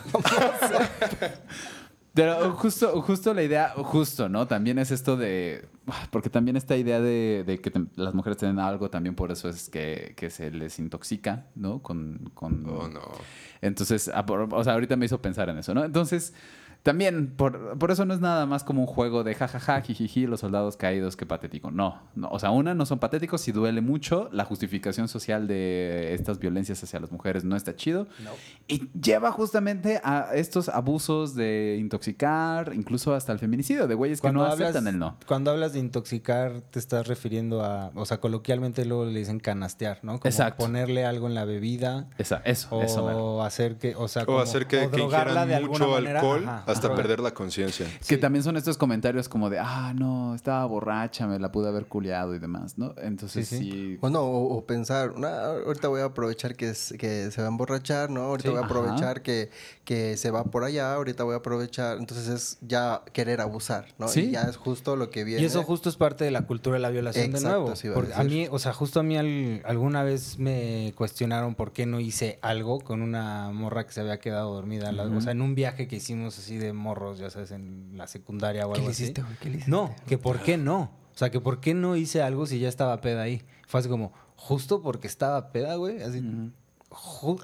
[2.15, 4.47] Pero justo, justo la idea, justo, ¿no?
[4.47, 5.67] También es esto de...
[6.11, 9.49] Porque también esta idea de, de que te- las mujeres tienen algo, también por eso
[9.49, 11.83] es que, que se les intoxica, ¿no?
[11.83, 12.31] Con...
[12.33, 13.01] con Oh, no.
[13.61, 15.83] Entonces, ah, o sea, ahorita me hizo pensar en eso, ¿no?
[15.83, 16.33] Entonces,
[16.85, 20.41] también, por, por eso no es nada más como un juego de jajaja, jijiji, los
[20.41, 21.71] soldados caídos, qué patético.
[21.71, 24.29] No, no, o sea, una, no son patéticos y duele mucho.
[24.31, 28.05] La justificación social de estas violencias hacia las mujeres no está chido.
[28.67, 34.31] Y lleva justamente a estos abusos de intoxicar, incluso hasta el feminicidio, de güeyes que
[34.31, 35.17] no aceptan el no.
[35.25, 37.89] Cuando hablas de intoxicar, te estás refiriendo a.
[37.95, 40.19] O sea, coloquialmente luego le dicen canastear, ¿no?
[40.19, 40.63] Como Exacto.
[40.63, 42.09] ponerle algo en la bebida.
[42.19, 43.41] Esa, eso, O eso, mero.
[43.43, 43.95] hacer que.
[43.95, 46.19] O sea, O como- hacer que, o que drogarla ingieran de alguna mucho manera.
[46.19, 46.95] alcohol Ajá, hasta ajá.
[46.95, 47.87] perder la conciencia.
[48.07, 51.85] Que también son estos comentarios como de, ah, no, estaba borracha, me la pude haber
[51.87, 52.93] culiado y demás, ¿no?
[53.01, 53.71] Entonces Sí, sí.
[53.71, 53.97] sí.
[54.01, 57.51] Bueno, o, o pensar, "Nah, ahorita voy a aprovechar que, es- que se va a
[57.51, 58.21] emborrachar, ¿no?
[58.21, 58.53] Ahorita Sí.
[58.53, 59.49] voy a aprovechar que,
[59.83, 61.97] que se va por allá, ahorita voy a aprovechar.
[61.97, 64.07] Entonces es ya querer abusar, ¿no?
[64.07, 64.21] Sí.
[64.21, 65.41] Y ya es justo lo que viene.
[65.41, 67.75] Y eso justo es parte de la cultura de la violación Exacto, de nuevo.
[67.75, 68.31] sí a Porque a decir.
[68.31, 72.39] mí, o sea, justo a mí al- alguna vez me cuestionaron por qué no hice
[72.41, 74.91] algo con una morra que se había quedado dormida.
[74.91, 78.07] la- O sea, en un viaje que hicimos así de morros, ya sabes, en la
[78.07, 79.03] secundaria o ¿Qué algo le así.
[79.03, 79.35] hiciste, güey?
[79.37, 79.71] ¿Qué le hiciste?
[79.71, 80.91] No, que por qué no.
[81.13, 83.41] O sea, que por qué no hice algo si ya estaba peda ahí.
[83.67, 86.01] Fue así como, justo porque estaba peda, güey.
[86.01, 86.21] Así,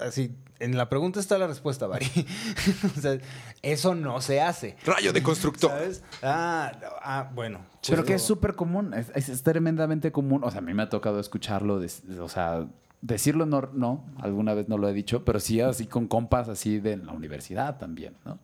[0.00, 2.06] así, en la pregunta está la respuesta, Bari.
[2.96, 3.18] o sea,
[3.62, 4.76] eso no se hace.
[4.84, 5.70] Rayo de constructor.
[5.70, 6.02] ¿Sabes?
[6.22, 7.60] Ah, ah, bueno.
[7.86, 10.42] Pero justo- que es súper común, es, es- es tremendamente común.
[10.44, 11.80] O sea, a mí me ha tocado escucharlo,
[12.20, 12.66] o sea,
[13.00, 16.78] decirlo no, no, alguna vez no lo he dicho, pero sí así con compas así
[16.78, 18.38] de la universidad también, ¿no?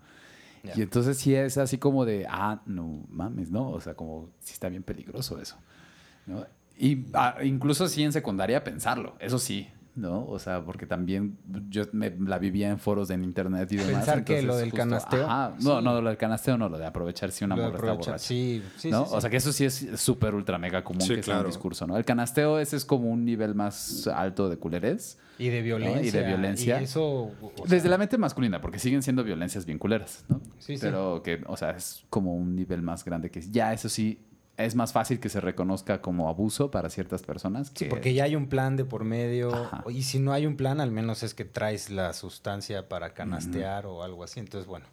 [0.62, 3.70] Y entonces sí es así como de, ah, no mames, ¿no?
[3.70, 5.56] O sea, como sí está bien peligroso eso.
[6.76, 10.26] Y ah, incluso sí en secundaria pensarlo, eso sí, ¿no?
[10.26, 14.06] O sea, porque también yo me la vivía en foros en internet y demás.
[14.06, 15.24] Pensar que lo del canasteo.
[15.26, 18.18] ajá, no, no, lo del canasteo no, lo de aprovechar si una morra está borracha.
[18.18, 19.04] Sí, sí, ¿no?
[19.04, 19.16] sí, sí.
[19.16, 21.48] O sea, que eso sí es súper ultra mega común Sí, que sea un claro.
[21.48, 21.96] discurso, ¿no?
[21.96, 25.18] El canasteo ese es como un nivel más alto de culerés.
[25.38, 26.02] Y de violencia.
[26.02, 26.80] Y de violencia.
[26.80, 27.04] Y eso.
[27.04, 30.40] o sea, Desde la mente masculina, porque siguen siendo violencias bien culeras, ¿no?
[30.58, 30.80] Sí, sí.
[30.80, 34.18] Pero que, o sea, es como un nivel más grande que ya eso sí
[34.58, 37.68] es más fácil que se reconozca como abuso para ciertas personas.
[37.68, 39.54] sí, que- porque ya hay un plan de por medio.
[39.54, 39.84] Ajá.
[39.90, 43.86] Y si no hay un plan, al menos es que traes la sustancia para canastear
[43.86, 44.40] o algo así.
[44.40, 44.86] Entonces, bueno,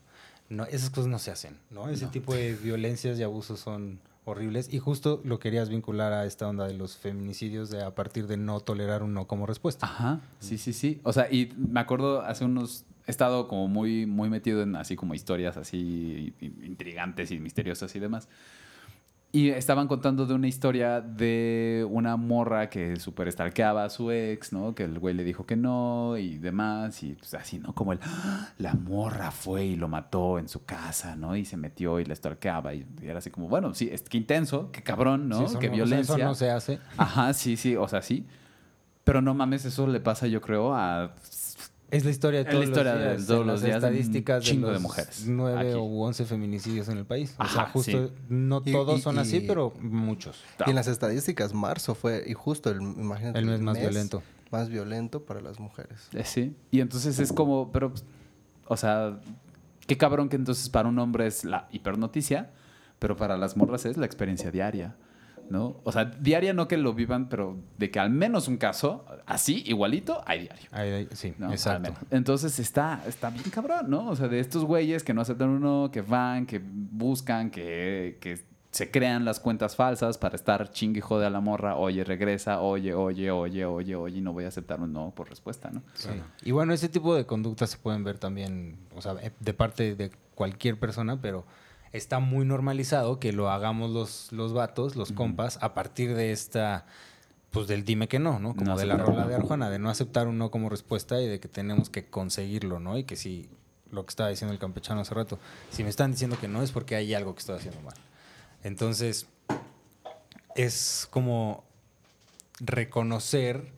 [0.50, 1.90] no, esas cosas no se hacen, ¿no?
[1.90, 4.74] Ese tipo de violencias y abusos son horribles.
[4.74, 8.38] Y justo lo querías vincular a esta onda de los feminicidios de a partir de
[8.38, 9.86] no tolerar un no como respuesta.
[9.86, 11.00] Ajá, sí, sí, sí.
[11.04, 12.86] O sea, y me acuerdo hace unos...
[13.08, 18.00] He estado como muy, muy metido en así como historias así intrigantes y misteriosas y
[18.00, 18.28] demás.
[19.36, 24.54] Y estaban contando de una historia de una morra que súper estalqueaba a su ex,
[24.54, 24.74] ¿no?
[24.74, 27.04] Que el güey le dijo que no y demás.
[27.04, 27.76] Y pues así, ¿no?
[27.76, 28.54] Como el, ¡Ah!
[28.60, 31.36] la morra fue y lo mató en su casa, ¿no?
[31.36, 32.74] Y se metió y le estalqueaba.
[32.76, 35.46] Y, y era así como, bueno, sí, es que intenso, qué cabrón, ¿no?
[35.50, 36.16] Sí, qué no- violencia.
[36.16, 36.80] eso no se hace.
[36.96, 38.26] Ajá, sí, sí, o sea, sí.
[39.04, 41.14] Pero no mames, eso le pasa, yo creo, a
[41.96, 43.28] Es la historia de Es la todos historia los de días.
[43.28, 45.70] todos en los las días de un estadísticas chingo de, de los mujeres Nueve aquí.
[45.74, 47.36] o once feminicidios en el país.
[47.38, 48.14] o Ajá, sea, justo, sí.
[48.30, 50.44] no todos y- son así, y- pero muchos.
[50.66, 54.22] Y en las estadísticas, marzo fue, y justo el, imagínate, El mes más violento.
[54.52, 56.08] Más violento para las mujeres.
[56.14, 56.56] Eh, Sí.
[56.72, 58.04] Y entonces es como, pero, pues,
[58.68, 59.20] o sea,
[59.88, 62.52] qué cabrón que entonces para un hombre es la hipernoticia,
[63.00, 64.96] pero para las morras es la experiencia diaria,
[65.50, 65.80] ¿no?
[65.84, 69.64] O sea, diaria no que lo vivan, pero de que al menos un caso así,
[69.66, 71.08] igualito, hay diario.
[71.14, 71.94] Sí, exacto.
[72.12, 74.10] Entonces está, está bien cabrón, ¿no?
[74.10, 78.44] O sea, de estos güeyes que no aceptan uno, que van, que buscan, que, que
[78.76, 82.60] se crean las cuentas falsas para estar chingue y jode a la morra, oye, regresa,
[82.60, 85.82] oye, oye, oye, oye, oye, y no voy a aceptar un no por respuesta, ¿no?
[85.94, 86.10] Sí.
[86.44, 89.96] Y bueno, ese tipo de conductas se pueden ver también, o sea, eh, de parte
[89.96, 91.46] de cualquier persona, pero
[91.96, 96.86] está muy normalizado que lo hagamos los, los vatos, los compas, a partir de esta,
[97.52, 98.56] pues del dime que no, ¿no?
[98.56, 101.28] Como No de la rola de Arjona, de no aceptar un no como respuesta y
[101.28, 102.98] de que tenemos que conseguirlo, ¿no?
[102.98, 103.50] Y que si,
[103.92, 105.40] lo que estaba diciendo el campechano hace rato,
[105.72, 107.96] si me están diciendo que no es porque hay algo que estoy haciendo mal.
[108.64, 109.28] Entonces,
[110.56, 111.64] es como
[112.60, 113.72] reconocer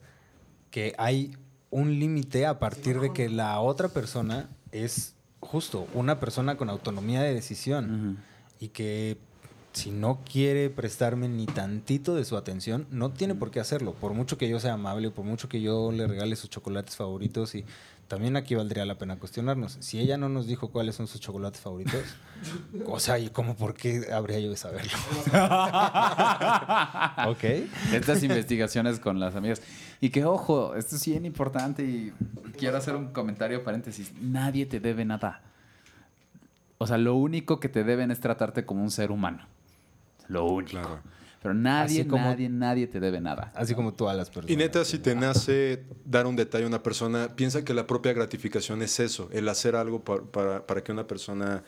[0.70, 1.36] que hay
[1.70, 5.14] un límite a partir de que la otra persona es
[5.50, 8.18] justo una persona con autonomía de decisión
[8.60, 9.16] y que
[9.72, 13.94] si no quiere prestarme ni tantito de su atención, no tiene por qué hacerlo.
[13.94, 17.54] Por mucho que yo sea amable, por mucho que yo le regale sus chocolates favoritos
[17.54, 17.64] y
[18.08, 19.76] también aquí valdría la pena cuestionarnos.
[19.80, 22.02] Si ella no nos dijo cuáles son sus chocolates favoritos,
[22.86, 24.96] o sea, ¿y cómo por qué habría yo de saberlo?
[27.30, 27.44] ok.
[27.92, 29.60] Estas investigaciones con las amigas.
[30.00, 32.12] Y que, ojo, esto es bien importante y
[32.56, 34.10] quiero hacer un comentario paréntesis.
[34.20, 35.42] Nadie te debe nada.
[36.78, 39.44] O sea, lo único que te deben es tratarte como un ser humano.
[40.28, 40.70] Lo único.
[40.70, 41.00] Claro.
[41.42, 43.52] Pero nadie, como- nadie, nadie te debe nada.
[43.54, 44.50] Así como tú a las personas.
[44.50, 48.12] Y neta, si te nace dar un detalle a una persona, piensa que la propia
[48.12, 51.62] gratificación es eso, el hacer algo pa- para, para que una persona,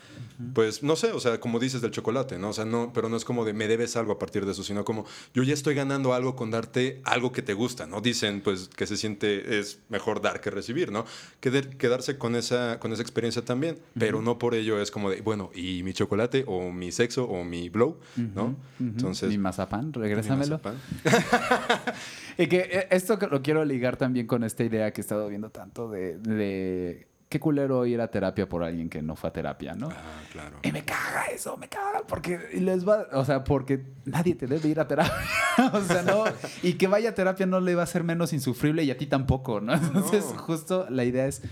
[0.54, 2.48] pues, no sé, o sea, como dices del chocolate, ¿no?
[2.48, 4.64] O sea, no, pero no es como de me debes algo a partir de eso,
[4.64, 5.04] sino como
[5.34, 8.00] yo ya estoy ganando algo con darte algo que te gusta, ¿no?
[8.00, 11.04] Dicen, pues, que se siente, es mejor dar que recibir, ¿no?
[11.40, 15.20] Queder- quedarse con esa, con esa experiencia también, pero no por ello es como de,
[15.20, 18.44] bueno, ¿y mi chocolate o mi sexo o mi blow, ¿no?
[18.46, 18.56] Ujú.
[18.80, 19.28] Entonces...
[19.30, 20.60] Mi mazapán, mi regrésamelo.
[20.62, 20.76] mazapán.
[22.38, 25.28] Y que eh, esto que lo quiero ligar también con esta idea que he estado
[25.28, 29.32] viendo tanto de, de qué culero ir a terapia por alguien que no fue a
[29.32, 29.88] terapia, ¿no?
[29.90, 30.58] Ah, claro.
[30.62, 34.68] Y me caga eso, me caga, porque les va, o sea, porque nadie te debe
[34.68, 35.14] ir a terapia,
[35.72, 36.24] o sea, no,
[36.62, 39.06] y que vaya a terapia no le va a ser menos insufrible y a ti
[39.06, 39.74] tampoco, ¿no?
[39.74, 41.42] Entonces, justo la idea es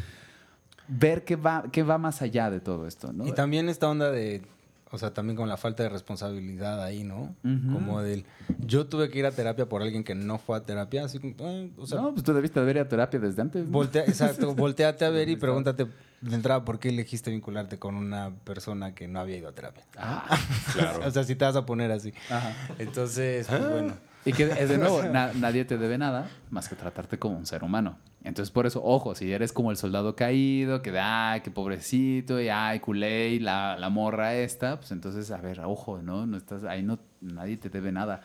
[0.88, 3.26] ver qué va, qué va más allá de todo esto, ¿no?
[3.26, 4.42] Y también esta onda de,
[4.90, 7.34] o sea, también con la falta de responsabilidad ahí, ¿no?
[7.42, 8.24] Como del,
[8.58, 11.34] yo tuve que ir a terapia por alguien que no fue a terapia, así como,
[11.40, 13.68] eh, o sea, no, pues tú debiste haber ido a terapia desde antes.
[13.70, 15.86] voltea, exacto, volteate a ver y pregúntate
[16.20, 19.84] de entrada por qué elegiste vincularte con una persona que no había ido a terapia.
[19.96, 20.38] Ah,
[20.72, 21.06] Claro.
[21.06, 22.12] o sea, si te vas a poner así.
[22.30, 22.52] ajá.
[22.78, 23.94] Entonces, pues bueno.
[24.28, 27.46] Y que, eh, de nuevo, na- nadie te debe nada más que tratarte como un
[27.46, 27.98] ser humano.
[28.24, 32.40] Entonces, por eso, ojo, si eres como el soldado caído, que de, ay, qué pobrecito,
[32.40, 36.26] y ay, culé, y la, la morra esta, pues entonces, a ver, ojo, ¿no?
[36.26, 38.20] no estás, ahí no, nadie te debe nada.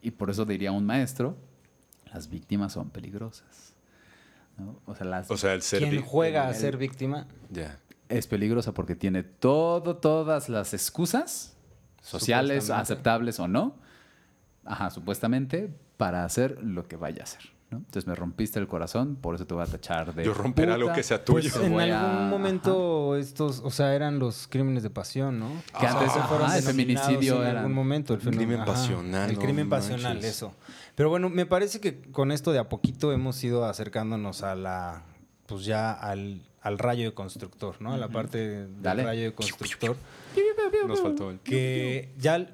[0.00, 1.36] Y por eso diría un maestro,
[2.12, 3.74] las víctimas son peligrosas.
[4.56, 4.80] ¿no?
[4.86, 5.82] O sea, las, O sea, el ser...
[5.82, 7.26] Quien juega a ser víctima,
[8.08, 11.56] es peligrosa porque tiene todo, todas las excusas
[12.00, 13.74] sociales, aceptables o no,
[14.66, 17.40] ajá, supuestamente, para hacer lo que vaya a hacer.
[17.70, 17.78] ¿no?
[17.78, 20.24] Entonces me rompiste el corazón, por eso te voy a tachar de.
[20.24, 20.74] Yo romper puta.
[20.76, 21.50] algo que sea tuyo.
[21.52, 25.48] pues en algún a- momento estos, o sea, eran los crímenes de pasión, ¿no?
[25.78, 28.14] Que antes, ajá, fueron el denominados feminicidio en era- algún momento.
[28.14, 30.30] El El crimen fenómeno- ajá, pasional, El no crimen pasional, manches.
[30.30, 30.54] eso.
[30.94, 35.02] Pero bueno, me parece que con esto de a poquito hemos ido acercándonos a la,
[35.46, 37.92] pues ya al, al rayo de constructor, ¿no?
[37.94, 39.02] A la parte del Dale.
[39.02, 39.96] rayo de constructor.
[40.86, 41.40] Nos faltó el...
[41.40, 42.46] que ya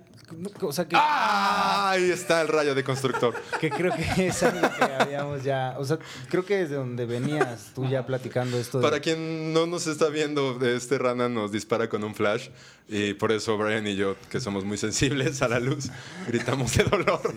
[0.63, 1.91] o sea, que, ¡Ah!
[1.91, 3.35] Ahí está el rayo de constructor.
[3.61, 5.99] que creo que es algo que habíamos ya, o sea,
[6.31, 10.09] creo que desde donde venías tú ya platicando esto de- Para quien no nos está
[10.09, 12.49] viendo, este rana nos dispara con un flash
[12.89, 15.91] y por eso Brian y yo, que somos muy sensibles a la luz,
[16.27, 17.35] gritamos de dolor.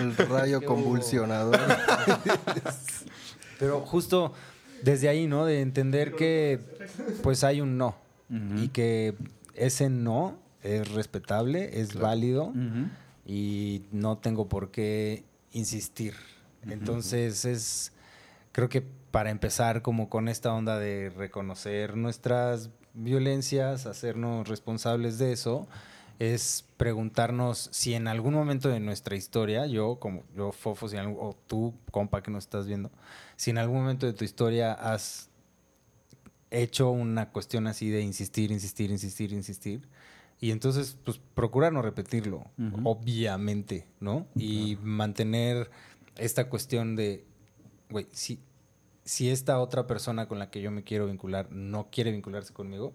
[0.00, 1.58] El rayo convulsionador.
[3.58, 4.32] Pero justo
[4.82, 5.44] desde ahí, ¿no?
[5.44, 6.60] De entender que
[7.22, 7.96] pues hay un no
[8.56, 9.14] y que
[9.54, 12.52] ese no es respetable, es válido
[13.26, 16.14] y no tengo por qué insistir.
[16.68, 17.92] Entonces es,
[18.52, 25.32] creo que para empezar como con esta onda de reconocer nuestras violencias, hacernos responsables de
[25.32, 25.66] eso,
[26.18, 31.16] es preguntarnos si en algún momento de nuestra historia, yo como yo Fofo, si algún-
[31.18, 32.90] o tú, compa que nos estás viendo,
[33.36, 35.28] si en algún momento de tu historia has
[36.50, 39.88] hecho una cuestión así de insistir, insistir, insistir, insistir,
[40.42, 42.44] y entonces pues procurar no repetirlo,
[42.84, 44.26] obviamente, ¿no?
[44.36, 45.70] Y mantener
[46.16, 47.24] esta cuestión de,
[47.88, 48.40] güey, si,
[49.04, 52.92] si esta otra persona con la que yo me quiero vincular no quiere vincularse conmigo,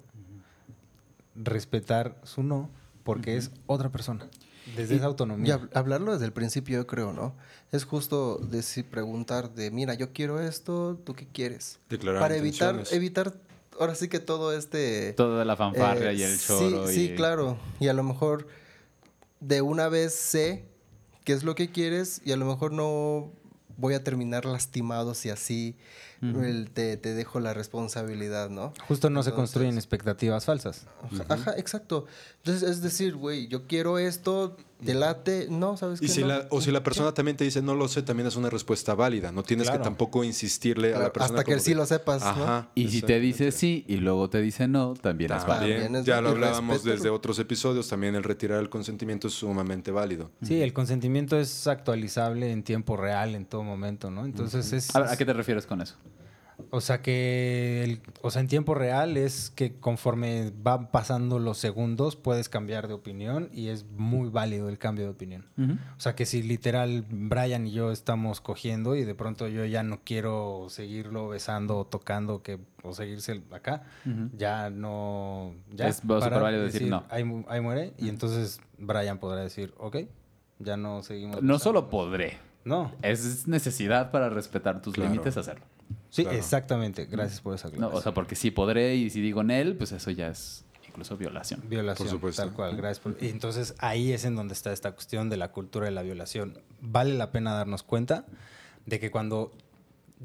[1.35, 2.69] respetar su no,
[3.03, 4.27] porque es otra persona.
[4.75, 5.57] Desde esa Y autonomía.
[5.59, 7.33] hab- hablarlo desde el principio, yo creo, ¿no?
[7.71, 11.79] Es justo decir, preguntar de, mira, yo quiero esto, ¿tú qué quieres?
[11.89, 13.33] Declarar Para evitar, evitar,
[13.80, 15.13] ahora sí que todo este...
[15.13, 16.88] Toda la fanfarria eh, y el sí, choro.
[16.88, 17.57] Sí, y- claro.
[17.80, 18.47] Y a lo mejor
[19.39, 20.65] de una vez sé
[21.23, 23.32] qué es lo que quieres y a lo mejor no
[23.78, 25.75] voy a terminar lastimado si así
[26.22, 28.74] el- te, te dejo la responsabilidad, ¿no?
[28.88, 30.86] Justo no se construyen expectativas falsas.
[31.30, 32.05] Ajá, exacto.
[32.43, 34.55] Entonces es decir, güey, yo quiero esto,
[34.86, 36.11] te late, no, ¿sabes Y qué?
[36.11, 36.28] si No.
[36.28, 38.93] la, o si la persona también te dice no lo sé, también es una respuesta
[38.95, 39.32] válida.
[39.32, 39.80] No tienes Claro.
[39.80, 41.39] que tampoco insistirle a la persona.
[41.39, 42.28] hasta que sí lo sepas, ¿no?
[42.30, 42.70] Ajá.
[42.76, 45.80] Y si te dice sí y luego te dice no, también es válido.
[45.82, 46.45] También, es ya lo válido.
[46.47, 50.30] hablábamos desde otros episodios, también el retirar el consentimiento es sumamente válido.
[50.43, 54.26] Sí, el consentimiento es actualizable en tiempo real en todo momento, ¿no?
[54.26, 54.95] Entonces es...
[54.95, 55.95] A ver, ¿a qué te refieres con eso?
[56.72, 61.57] O sea que, el- o sea, en tiempo real es que conforme van pasando los
[61.57, 65.45] segundos puedes cambiar de opinión y es muy válido el cambio de opinión.
[65.97, 69.84] O sea que si literal Brian y yo estamos cogiendo y de pronto yo ya
[69.84, 73.84] no quiero seguirlo besando o tocando que, o seguirse acá,
[74.36, 75.53] ya no...
[75.74, 77.03] Ya Es súper válido decir no.
[77.09, 79.97] Ahí, mu- ahí muere y entonces Brian podrá decir, ok,
[80.59, 81.36] ya no seguimos.
[81.38, 81.59] No besando".
[81.59, 82.38] solo podré.
[82.65, 85.09] No, Es necesidad para respetar tus Claro.
[85.11, 85.63] límites hacerlo.
[86.09, 86.38] Sí, Claro.
[86.38, 87.05] exactamente.
[87.05, 87.99] Gracias por esa No, aclaración.
[87.99, 91.15] o sea, porque si podré y si digo en él, pues eso ya es incluso
[91.17, 91.61] violación.
[91.69, 92.41] Violación, Por supuesto.
[92.41, 92.99] tal cual, gracias.
[92.99, 96.01] por- y entonces ahí es en donde está esta cuestión de la cultura de la
[96.01, 96.59] violación.
[96.81, 98.25] Vale la pena darnos cuenta
[98.85, 99.51] de que cuando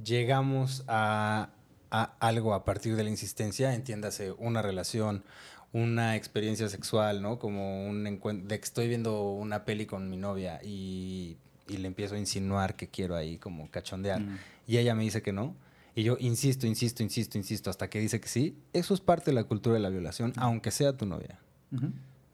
[0.03, 1.51] llegamos a,
[1.91, 5.25] a algo a partir de la insistencia, entiéndase una relación,
[5.73, 7.39] una experiencia sexual, ¿no?
[7.39, 11.37] Como un encuentro, de que estoy viendo una peli con mi novia y,
[11.73, 14.23] y le empiezo a insinuar que quiero ahí como cachondear
[14.67, 15.55] y ella me dice que no.
[15.95, 18.57] Y yo insisto, insisto, insisto, insisto, hasta que dice que sí.
[18.73, 21.39] Eso es parte de la cultura de la violación, aunque sea tu novia.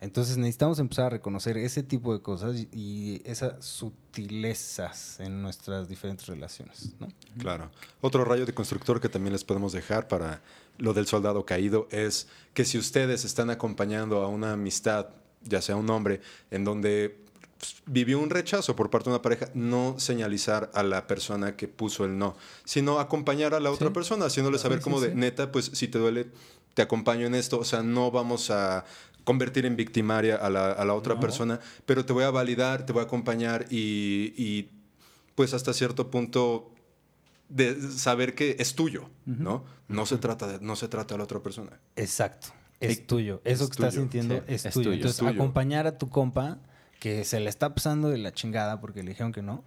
[0.01, 6.27] Entonces necesitamos empezar a reconocer ese tipo de cosas y- esas sutilezas en nuestras diferentes
[6.27, 6.93] relaciones.
[7.01, 7.09] ¿no?
[7.39, 7.71] Claro.
[8.01, 10.41] Otro rayo de constructor que también les podemos dejar para
[10.79, 15.09] lo del soldado caído es que si ustedes están acompañando a una amistad,
[15.43, 16.21] ya sea un hombre,
[16.51, 17.19] en donde
[17.87, 22.05] vivió un rechazo por parte de una pareja, no señalizar a la persona que puso
[22.05, 23.95] el no, sino acompañar a la otra Sí.
[23.95, 26.29] persona, haciéndole saber Sí, sí, como de neta, pues si te duele,
[26.75, 28.85] te acompaño en esto, o sea, no vamos a
[29.25, 31.21] convertir en victimaria a la, a la otra No.
[31.21, 34.71] persona, pero te voy a validar, te voy a acompañar y, y
[35.35, 36.71] pues hasta cierto punto
[37.49, 39.65] de saber que es tuyo, ¿no?
[39.89, 41.79] No se trata de, no se trata de la otra persona.
[41.97, 42.49] Exacto.
[42.81, 43.41] Es tuyo.
[43.45, 44.91] Eso es que estás sintiendo es, es tuyo.
[44.91, 44.93] tuyo.
[44.97, 45.31] Entonces, Es tuyo.
[45.33, 46.59] acompañar a tu compa
[46.99, 49.63] que se le está pasando de la chingada porque le dijeron que no,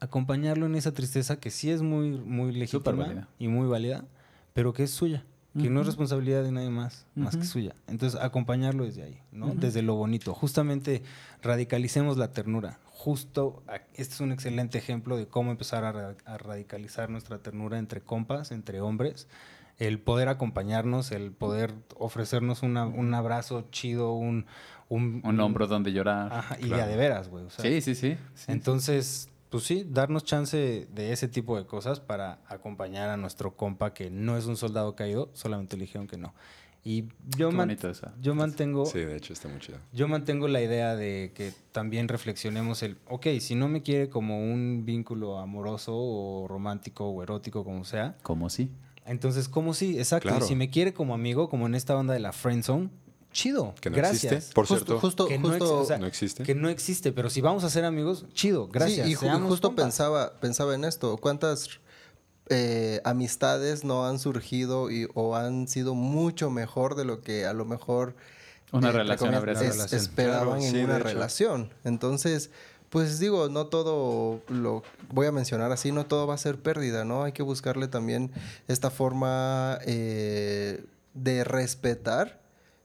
[0.00, 4.04] acompañarlo en esa tristeza que sí es muy, muy legítima y muy válida,
[4.52, 5.24] pero que es suya.
[5.56, 7.76] Que no es responsabilidad de nadie más, más que suya.
[7.86, 9.46] Entonces, acompañarlo desde ahí, ¿no?
[9.46, 9.60] Ujú.
[9.60, 10.34] Desde lo bonito.
[10.34, 11.04] Justamente
[11.44, 12.80] radicalicemos la ternura.
[12.86, 13.62] Justo,
[13.94, 18.00] este es un excelente ejemplo de cómo empezar a, ra- a radicalizar nuestra ternura entre
[18.00, 19.28] compas, entre hombres.
[19.78, 24.46] El poder acompañarnos, el poder ofrecernos una- un abrazo chido, un...
[24.90, 26.30] Un, Un hombro donde llorar.
[26.32, 26.82] Ajá, y de Claro.
[26.84, 27.44] a de veras, güey.
[27.46, 28.16] o sea, sí, sí, sí.
[28.34, 28.52] sí.
[28.52, 33.94] entonces, pues sí, darnos chance de ese tipo de cosas para acompañar a nuestro compa
[33.94, 36.34] que no es un soldado caído, solamente le dijeron que no.
[36.84, 38.10] Y yo, man- eso.
[38.20, 39.78] yo mantengo Sí, de hecho está muy chido.
[39.94, 44.38] yo mantengo la idea de que también reflexionemos el, ok, si no me quiere como
[44.38, 48.70] un vínculo amoroso o romántico o erótico, como sea, Como sí.
[49.06, 49.98] Entonces, ¿cómo sí?
[49.98, 50.28] Exacto.
[50.28, 50.44] Claro.
[50.44, 52.90] Y si me quiere como amigo, como en esta onda de la friend zone,
[53.32, 53.74] chido.
[53.80, 54.32] Que no gracias.
[54.32, 55.00] existe, por Justo- cierto.
[55.00, 56.42] justo- que, no ex- o sea, no existe.
[56.44, 59.06] que no existe, pero si vamos a ser amigos, chido, gracias.
[59.06, 59.84] Sí, y ju- seamos justo compas.
[59.86, 61.16] pensaba, pensaba en esto.
[61.18, 61.68] ¿Cuántas
[62.50, 67.54] eh, amistades no han surgido y, o han sido mucho mejor de lo que a
[67.54, 68.14] lo mejor
[68.70, 69.72] Una eh, relación comillas, habría es- sido.
[69.72, 70.00] relación.
[70.00, 71.70] esperaban Claro, en sí, una relación?
[71.84, 72.50] Entonces,
[72.94, 77.04] pues digo, no todo lo voy a mencionar así, no todo va a ser pérdida,
[77.04, 77.24] ¿no?
[77.24, 78.30] Hay que buscarle también
[78.68, 82.40] esta forma eh, de respetar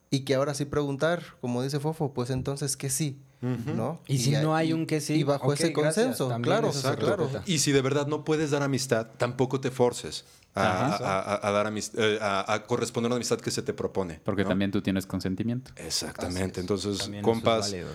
[0.09, 4.01] y que ahora sí preguntar, como dice Fofo, pues entonces que sí, ¿no?
[4.07, 7.05] Y si no hay un que sí, Y bajo ese consenso, claro, Exacto.
[7.05, 7.29] claro.
[7.45, 11.05] Y si de verdad no puedes dar amistad, tampoco te forces a, Ajá.
[11.05, 13.73] a- a- a dar amist- eh, a, a corresponder a una amistad que se te
[13.73, 14.19] propone.
[14.23, 14.49] Porque ¿no?
[14.49, 15.71] también tú tienes consentimiento.
[15.75, 16.59] Exactamente.
[16.59, 17.89] Entonces, es compas, válido,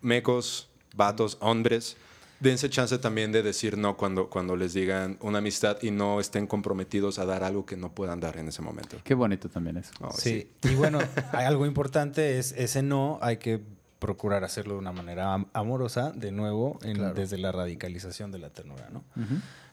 [0.00, 1.96] mecos, vatos, hombres,
[2.40, 6.46] dense chance también de decir no cuando, cuando les digan una amistad y no estén
[6.46, 8.96] comprometidos a dar algo que no puedan dar en ese momento.
[9.04, 9.92] Qué bonito también eso.
[10.00, 10.48] Oh, Sí.
[10.62, 10.98] Y bueno,
[11.32, 13.60] hay algo importante es ese no, hay que
[14.00, 18.50] procurar hacerlo de una manera am- amorosa, de nuevo, en- desde la radicalización de la
[18.50, 19.04] ternura, ¿no?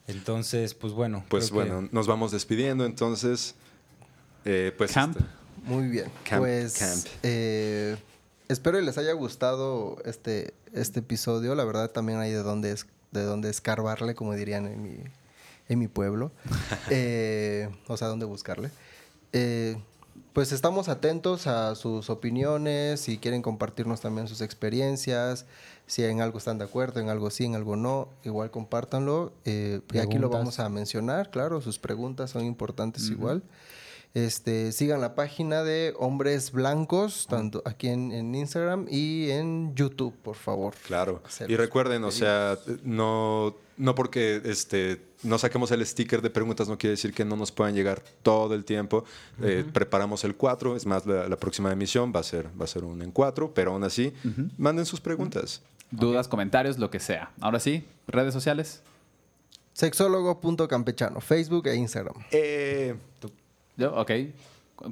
[0.07, 1.23] Entonces, pues bueno.
[1.29, 3.55] Pues creo que- bueno, nos vamos despidiendo entonces.
[4.45, 5.17] Eh, pues Camp.
[5.17, 5.29] este,
[5.65, 6.05] Muy bien.
[6.23, 7.05] Camp, pues camp.
[7.23, 7.97] eh,
[8.49, 11.55] espero les haya gustado este, este episodio.
[11.55, 14.97] La verdad también hay de dónde, es, de dónde escarbarle, como dirían en mi,
[15.69, 16.31] en mi pueblo.
[16.89, 18.71] Eh, o sea, dónde buscarle.
[19.31, 19.77] Eh,
[20.33, 25.45] pues estamos atentos a sus opiniones, si quieren compartirnos también sus experiencias,
[25.85, 29.33] si en algo están de acuerdo, en algo sí, en algo no, igual compártanlo.
[29.45, 33.43] Eh, y aquí lo vamos a mencionar, claro, sus preguntas son importantes igual.
[34.15, 40.15] Este, sigan la página de Hombres Blancos, tanto aquí en, en Instagram y en YouTube,
[40.23, 40.73] por favor.
[40.87, 41.21] Claro.
[41.47, 46.77] Y recuerden, o sea, no, no porque este, no saquemos el sticker de preguntas no
[46.77, 49.05] quiere decir que no nos puedan llegar todo el tiempo.
[49.43, 52.67] Eh, preparamos el 4, es más, la, la próxima emisión va a ser, va a
[52.67, 54.11] ser un en 4, pero aún así,
[54.57, 55.61] manden sus preguntas.
[55.91, 57.31] Dudas, comentarios, lo que sea.
[57.41, 58.81] Ahora sí, redes sociales.
[59.73, 62.15] Sexólogo.campechano, Facebook e Instagram.
[62.31, 62.95] Eh,
[63.79, 64.11] Yo, ok.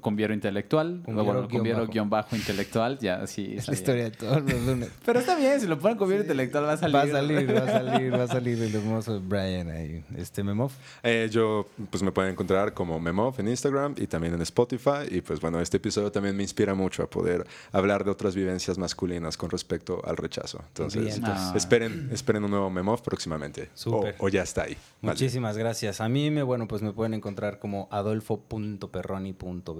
[0.01, 1.01] Conviero intelectual.
[1.05, 1.91] Conviero bueno, guion conviero bajo.
[1.91, 2.99] guion bajo intelectual.
[2.99, 3.53] Ya, sí.
[3.55, 4.89] Es la historia de todos los lunes.
[5.05, 6.95] Pero está bien, si lo ponen conviero intelectual va a salir.
[6.95, 10.03] Va a salir, va a salir, va a salir el hermoso Brian ahí.
[10.17, 10.71] Este Memov.
[11.03, 15.07] Eh, yo, pues me pueden encontrar como Memov en Instagram y también en Spotify.
[15.09, 18.77] Y pues bueno, este episodio también me inspira mucho a poder hablar de otras vivencias
[18.77, 20.61] masculinas con respecto al rechazo.
[20.67, 21.25] Entonces, Bien.
[21.25, 21.53] Ah.
[21.55, 23.69] esperen, esperen un nuevo Memov próximamente.
[23.73, 24.15] Súper.
[24.19, 24.77] O, o ya está ahí.
[25.01, 25.13] Vale.
[25.13, 26.01] Muchísimas gracias.
[26.01, 27.87] A mí me, bueno, pues me pueden encontrar como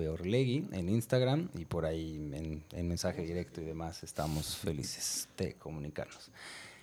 [0.03, 5.53] adolfo.perroni.beorlegui en Instagram y por ahí en, en mensaje directo y demás estamos felices de
[5.53, 6.31] comunicarnos.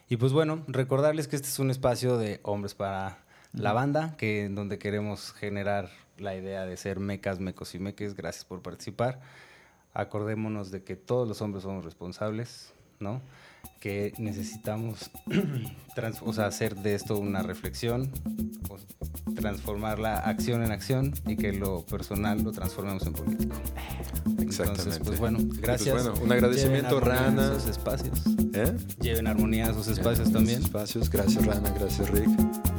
[0.09, 3.19] Y pues bueno, recordarles que este es un espacio de hombres para
[3.53, 8.15] la banda, que en donde queremos generar la idea de ser mecas, mecos y meques.
[8.15, 9.21] Gracias por participar.
[9.95, 13.23] Acordémonos de que todos los hombres somos responsables, ¿no?
[13.81, 15.11] Que necesitamos
[15.95, 18.11] trans- o sea, hacer de esto una reflexión,
[18.71, 18.77] o
[19.35, 23.55] transformar la acción en acción y que lo personal lo transformemos en político.
[24.27, 25.05] Entonces, Exactamente.
[25.05, 25.95] pues bueno, pues gracias.
[25.95, 27.57] bueno, un agradecimiento, Lleven armonía Rana.
[27.57, 28.23] a sus espacios.
[28.55, 28.77] ¿Eh?
[29.01, 30.63] Lleven armonía a sus espacios también.
[30.63, 31.11] Espacios.
[31.11, 31.71] Gracias, Rana.
[31.79, 32.29] Gracias, Rick.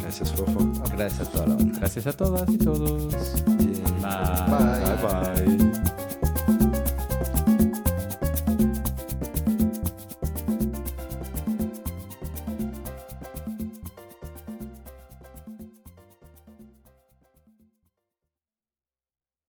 [0.01, 0.71] Gracias, Fofo.
[0.95, 1.79] Gracias a toda la banda.
[1.79, 3.13] Gracias a todas y todos.
[3.57, 3.83] Bien.
[4.01, 4.47] Bye.
[4.47, 5.45] Bye.
[5.45, 5.57] bye.
[5.57, 5.94] bye.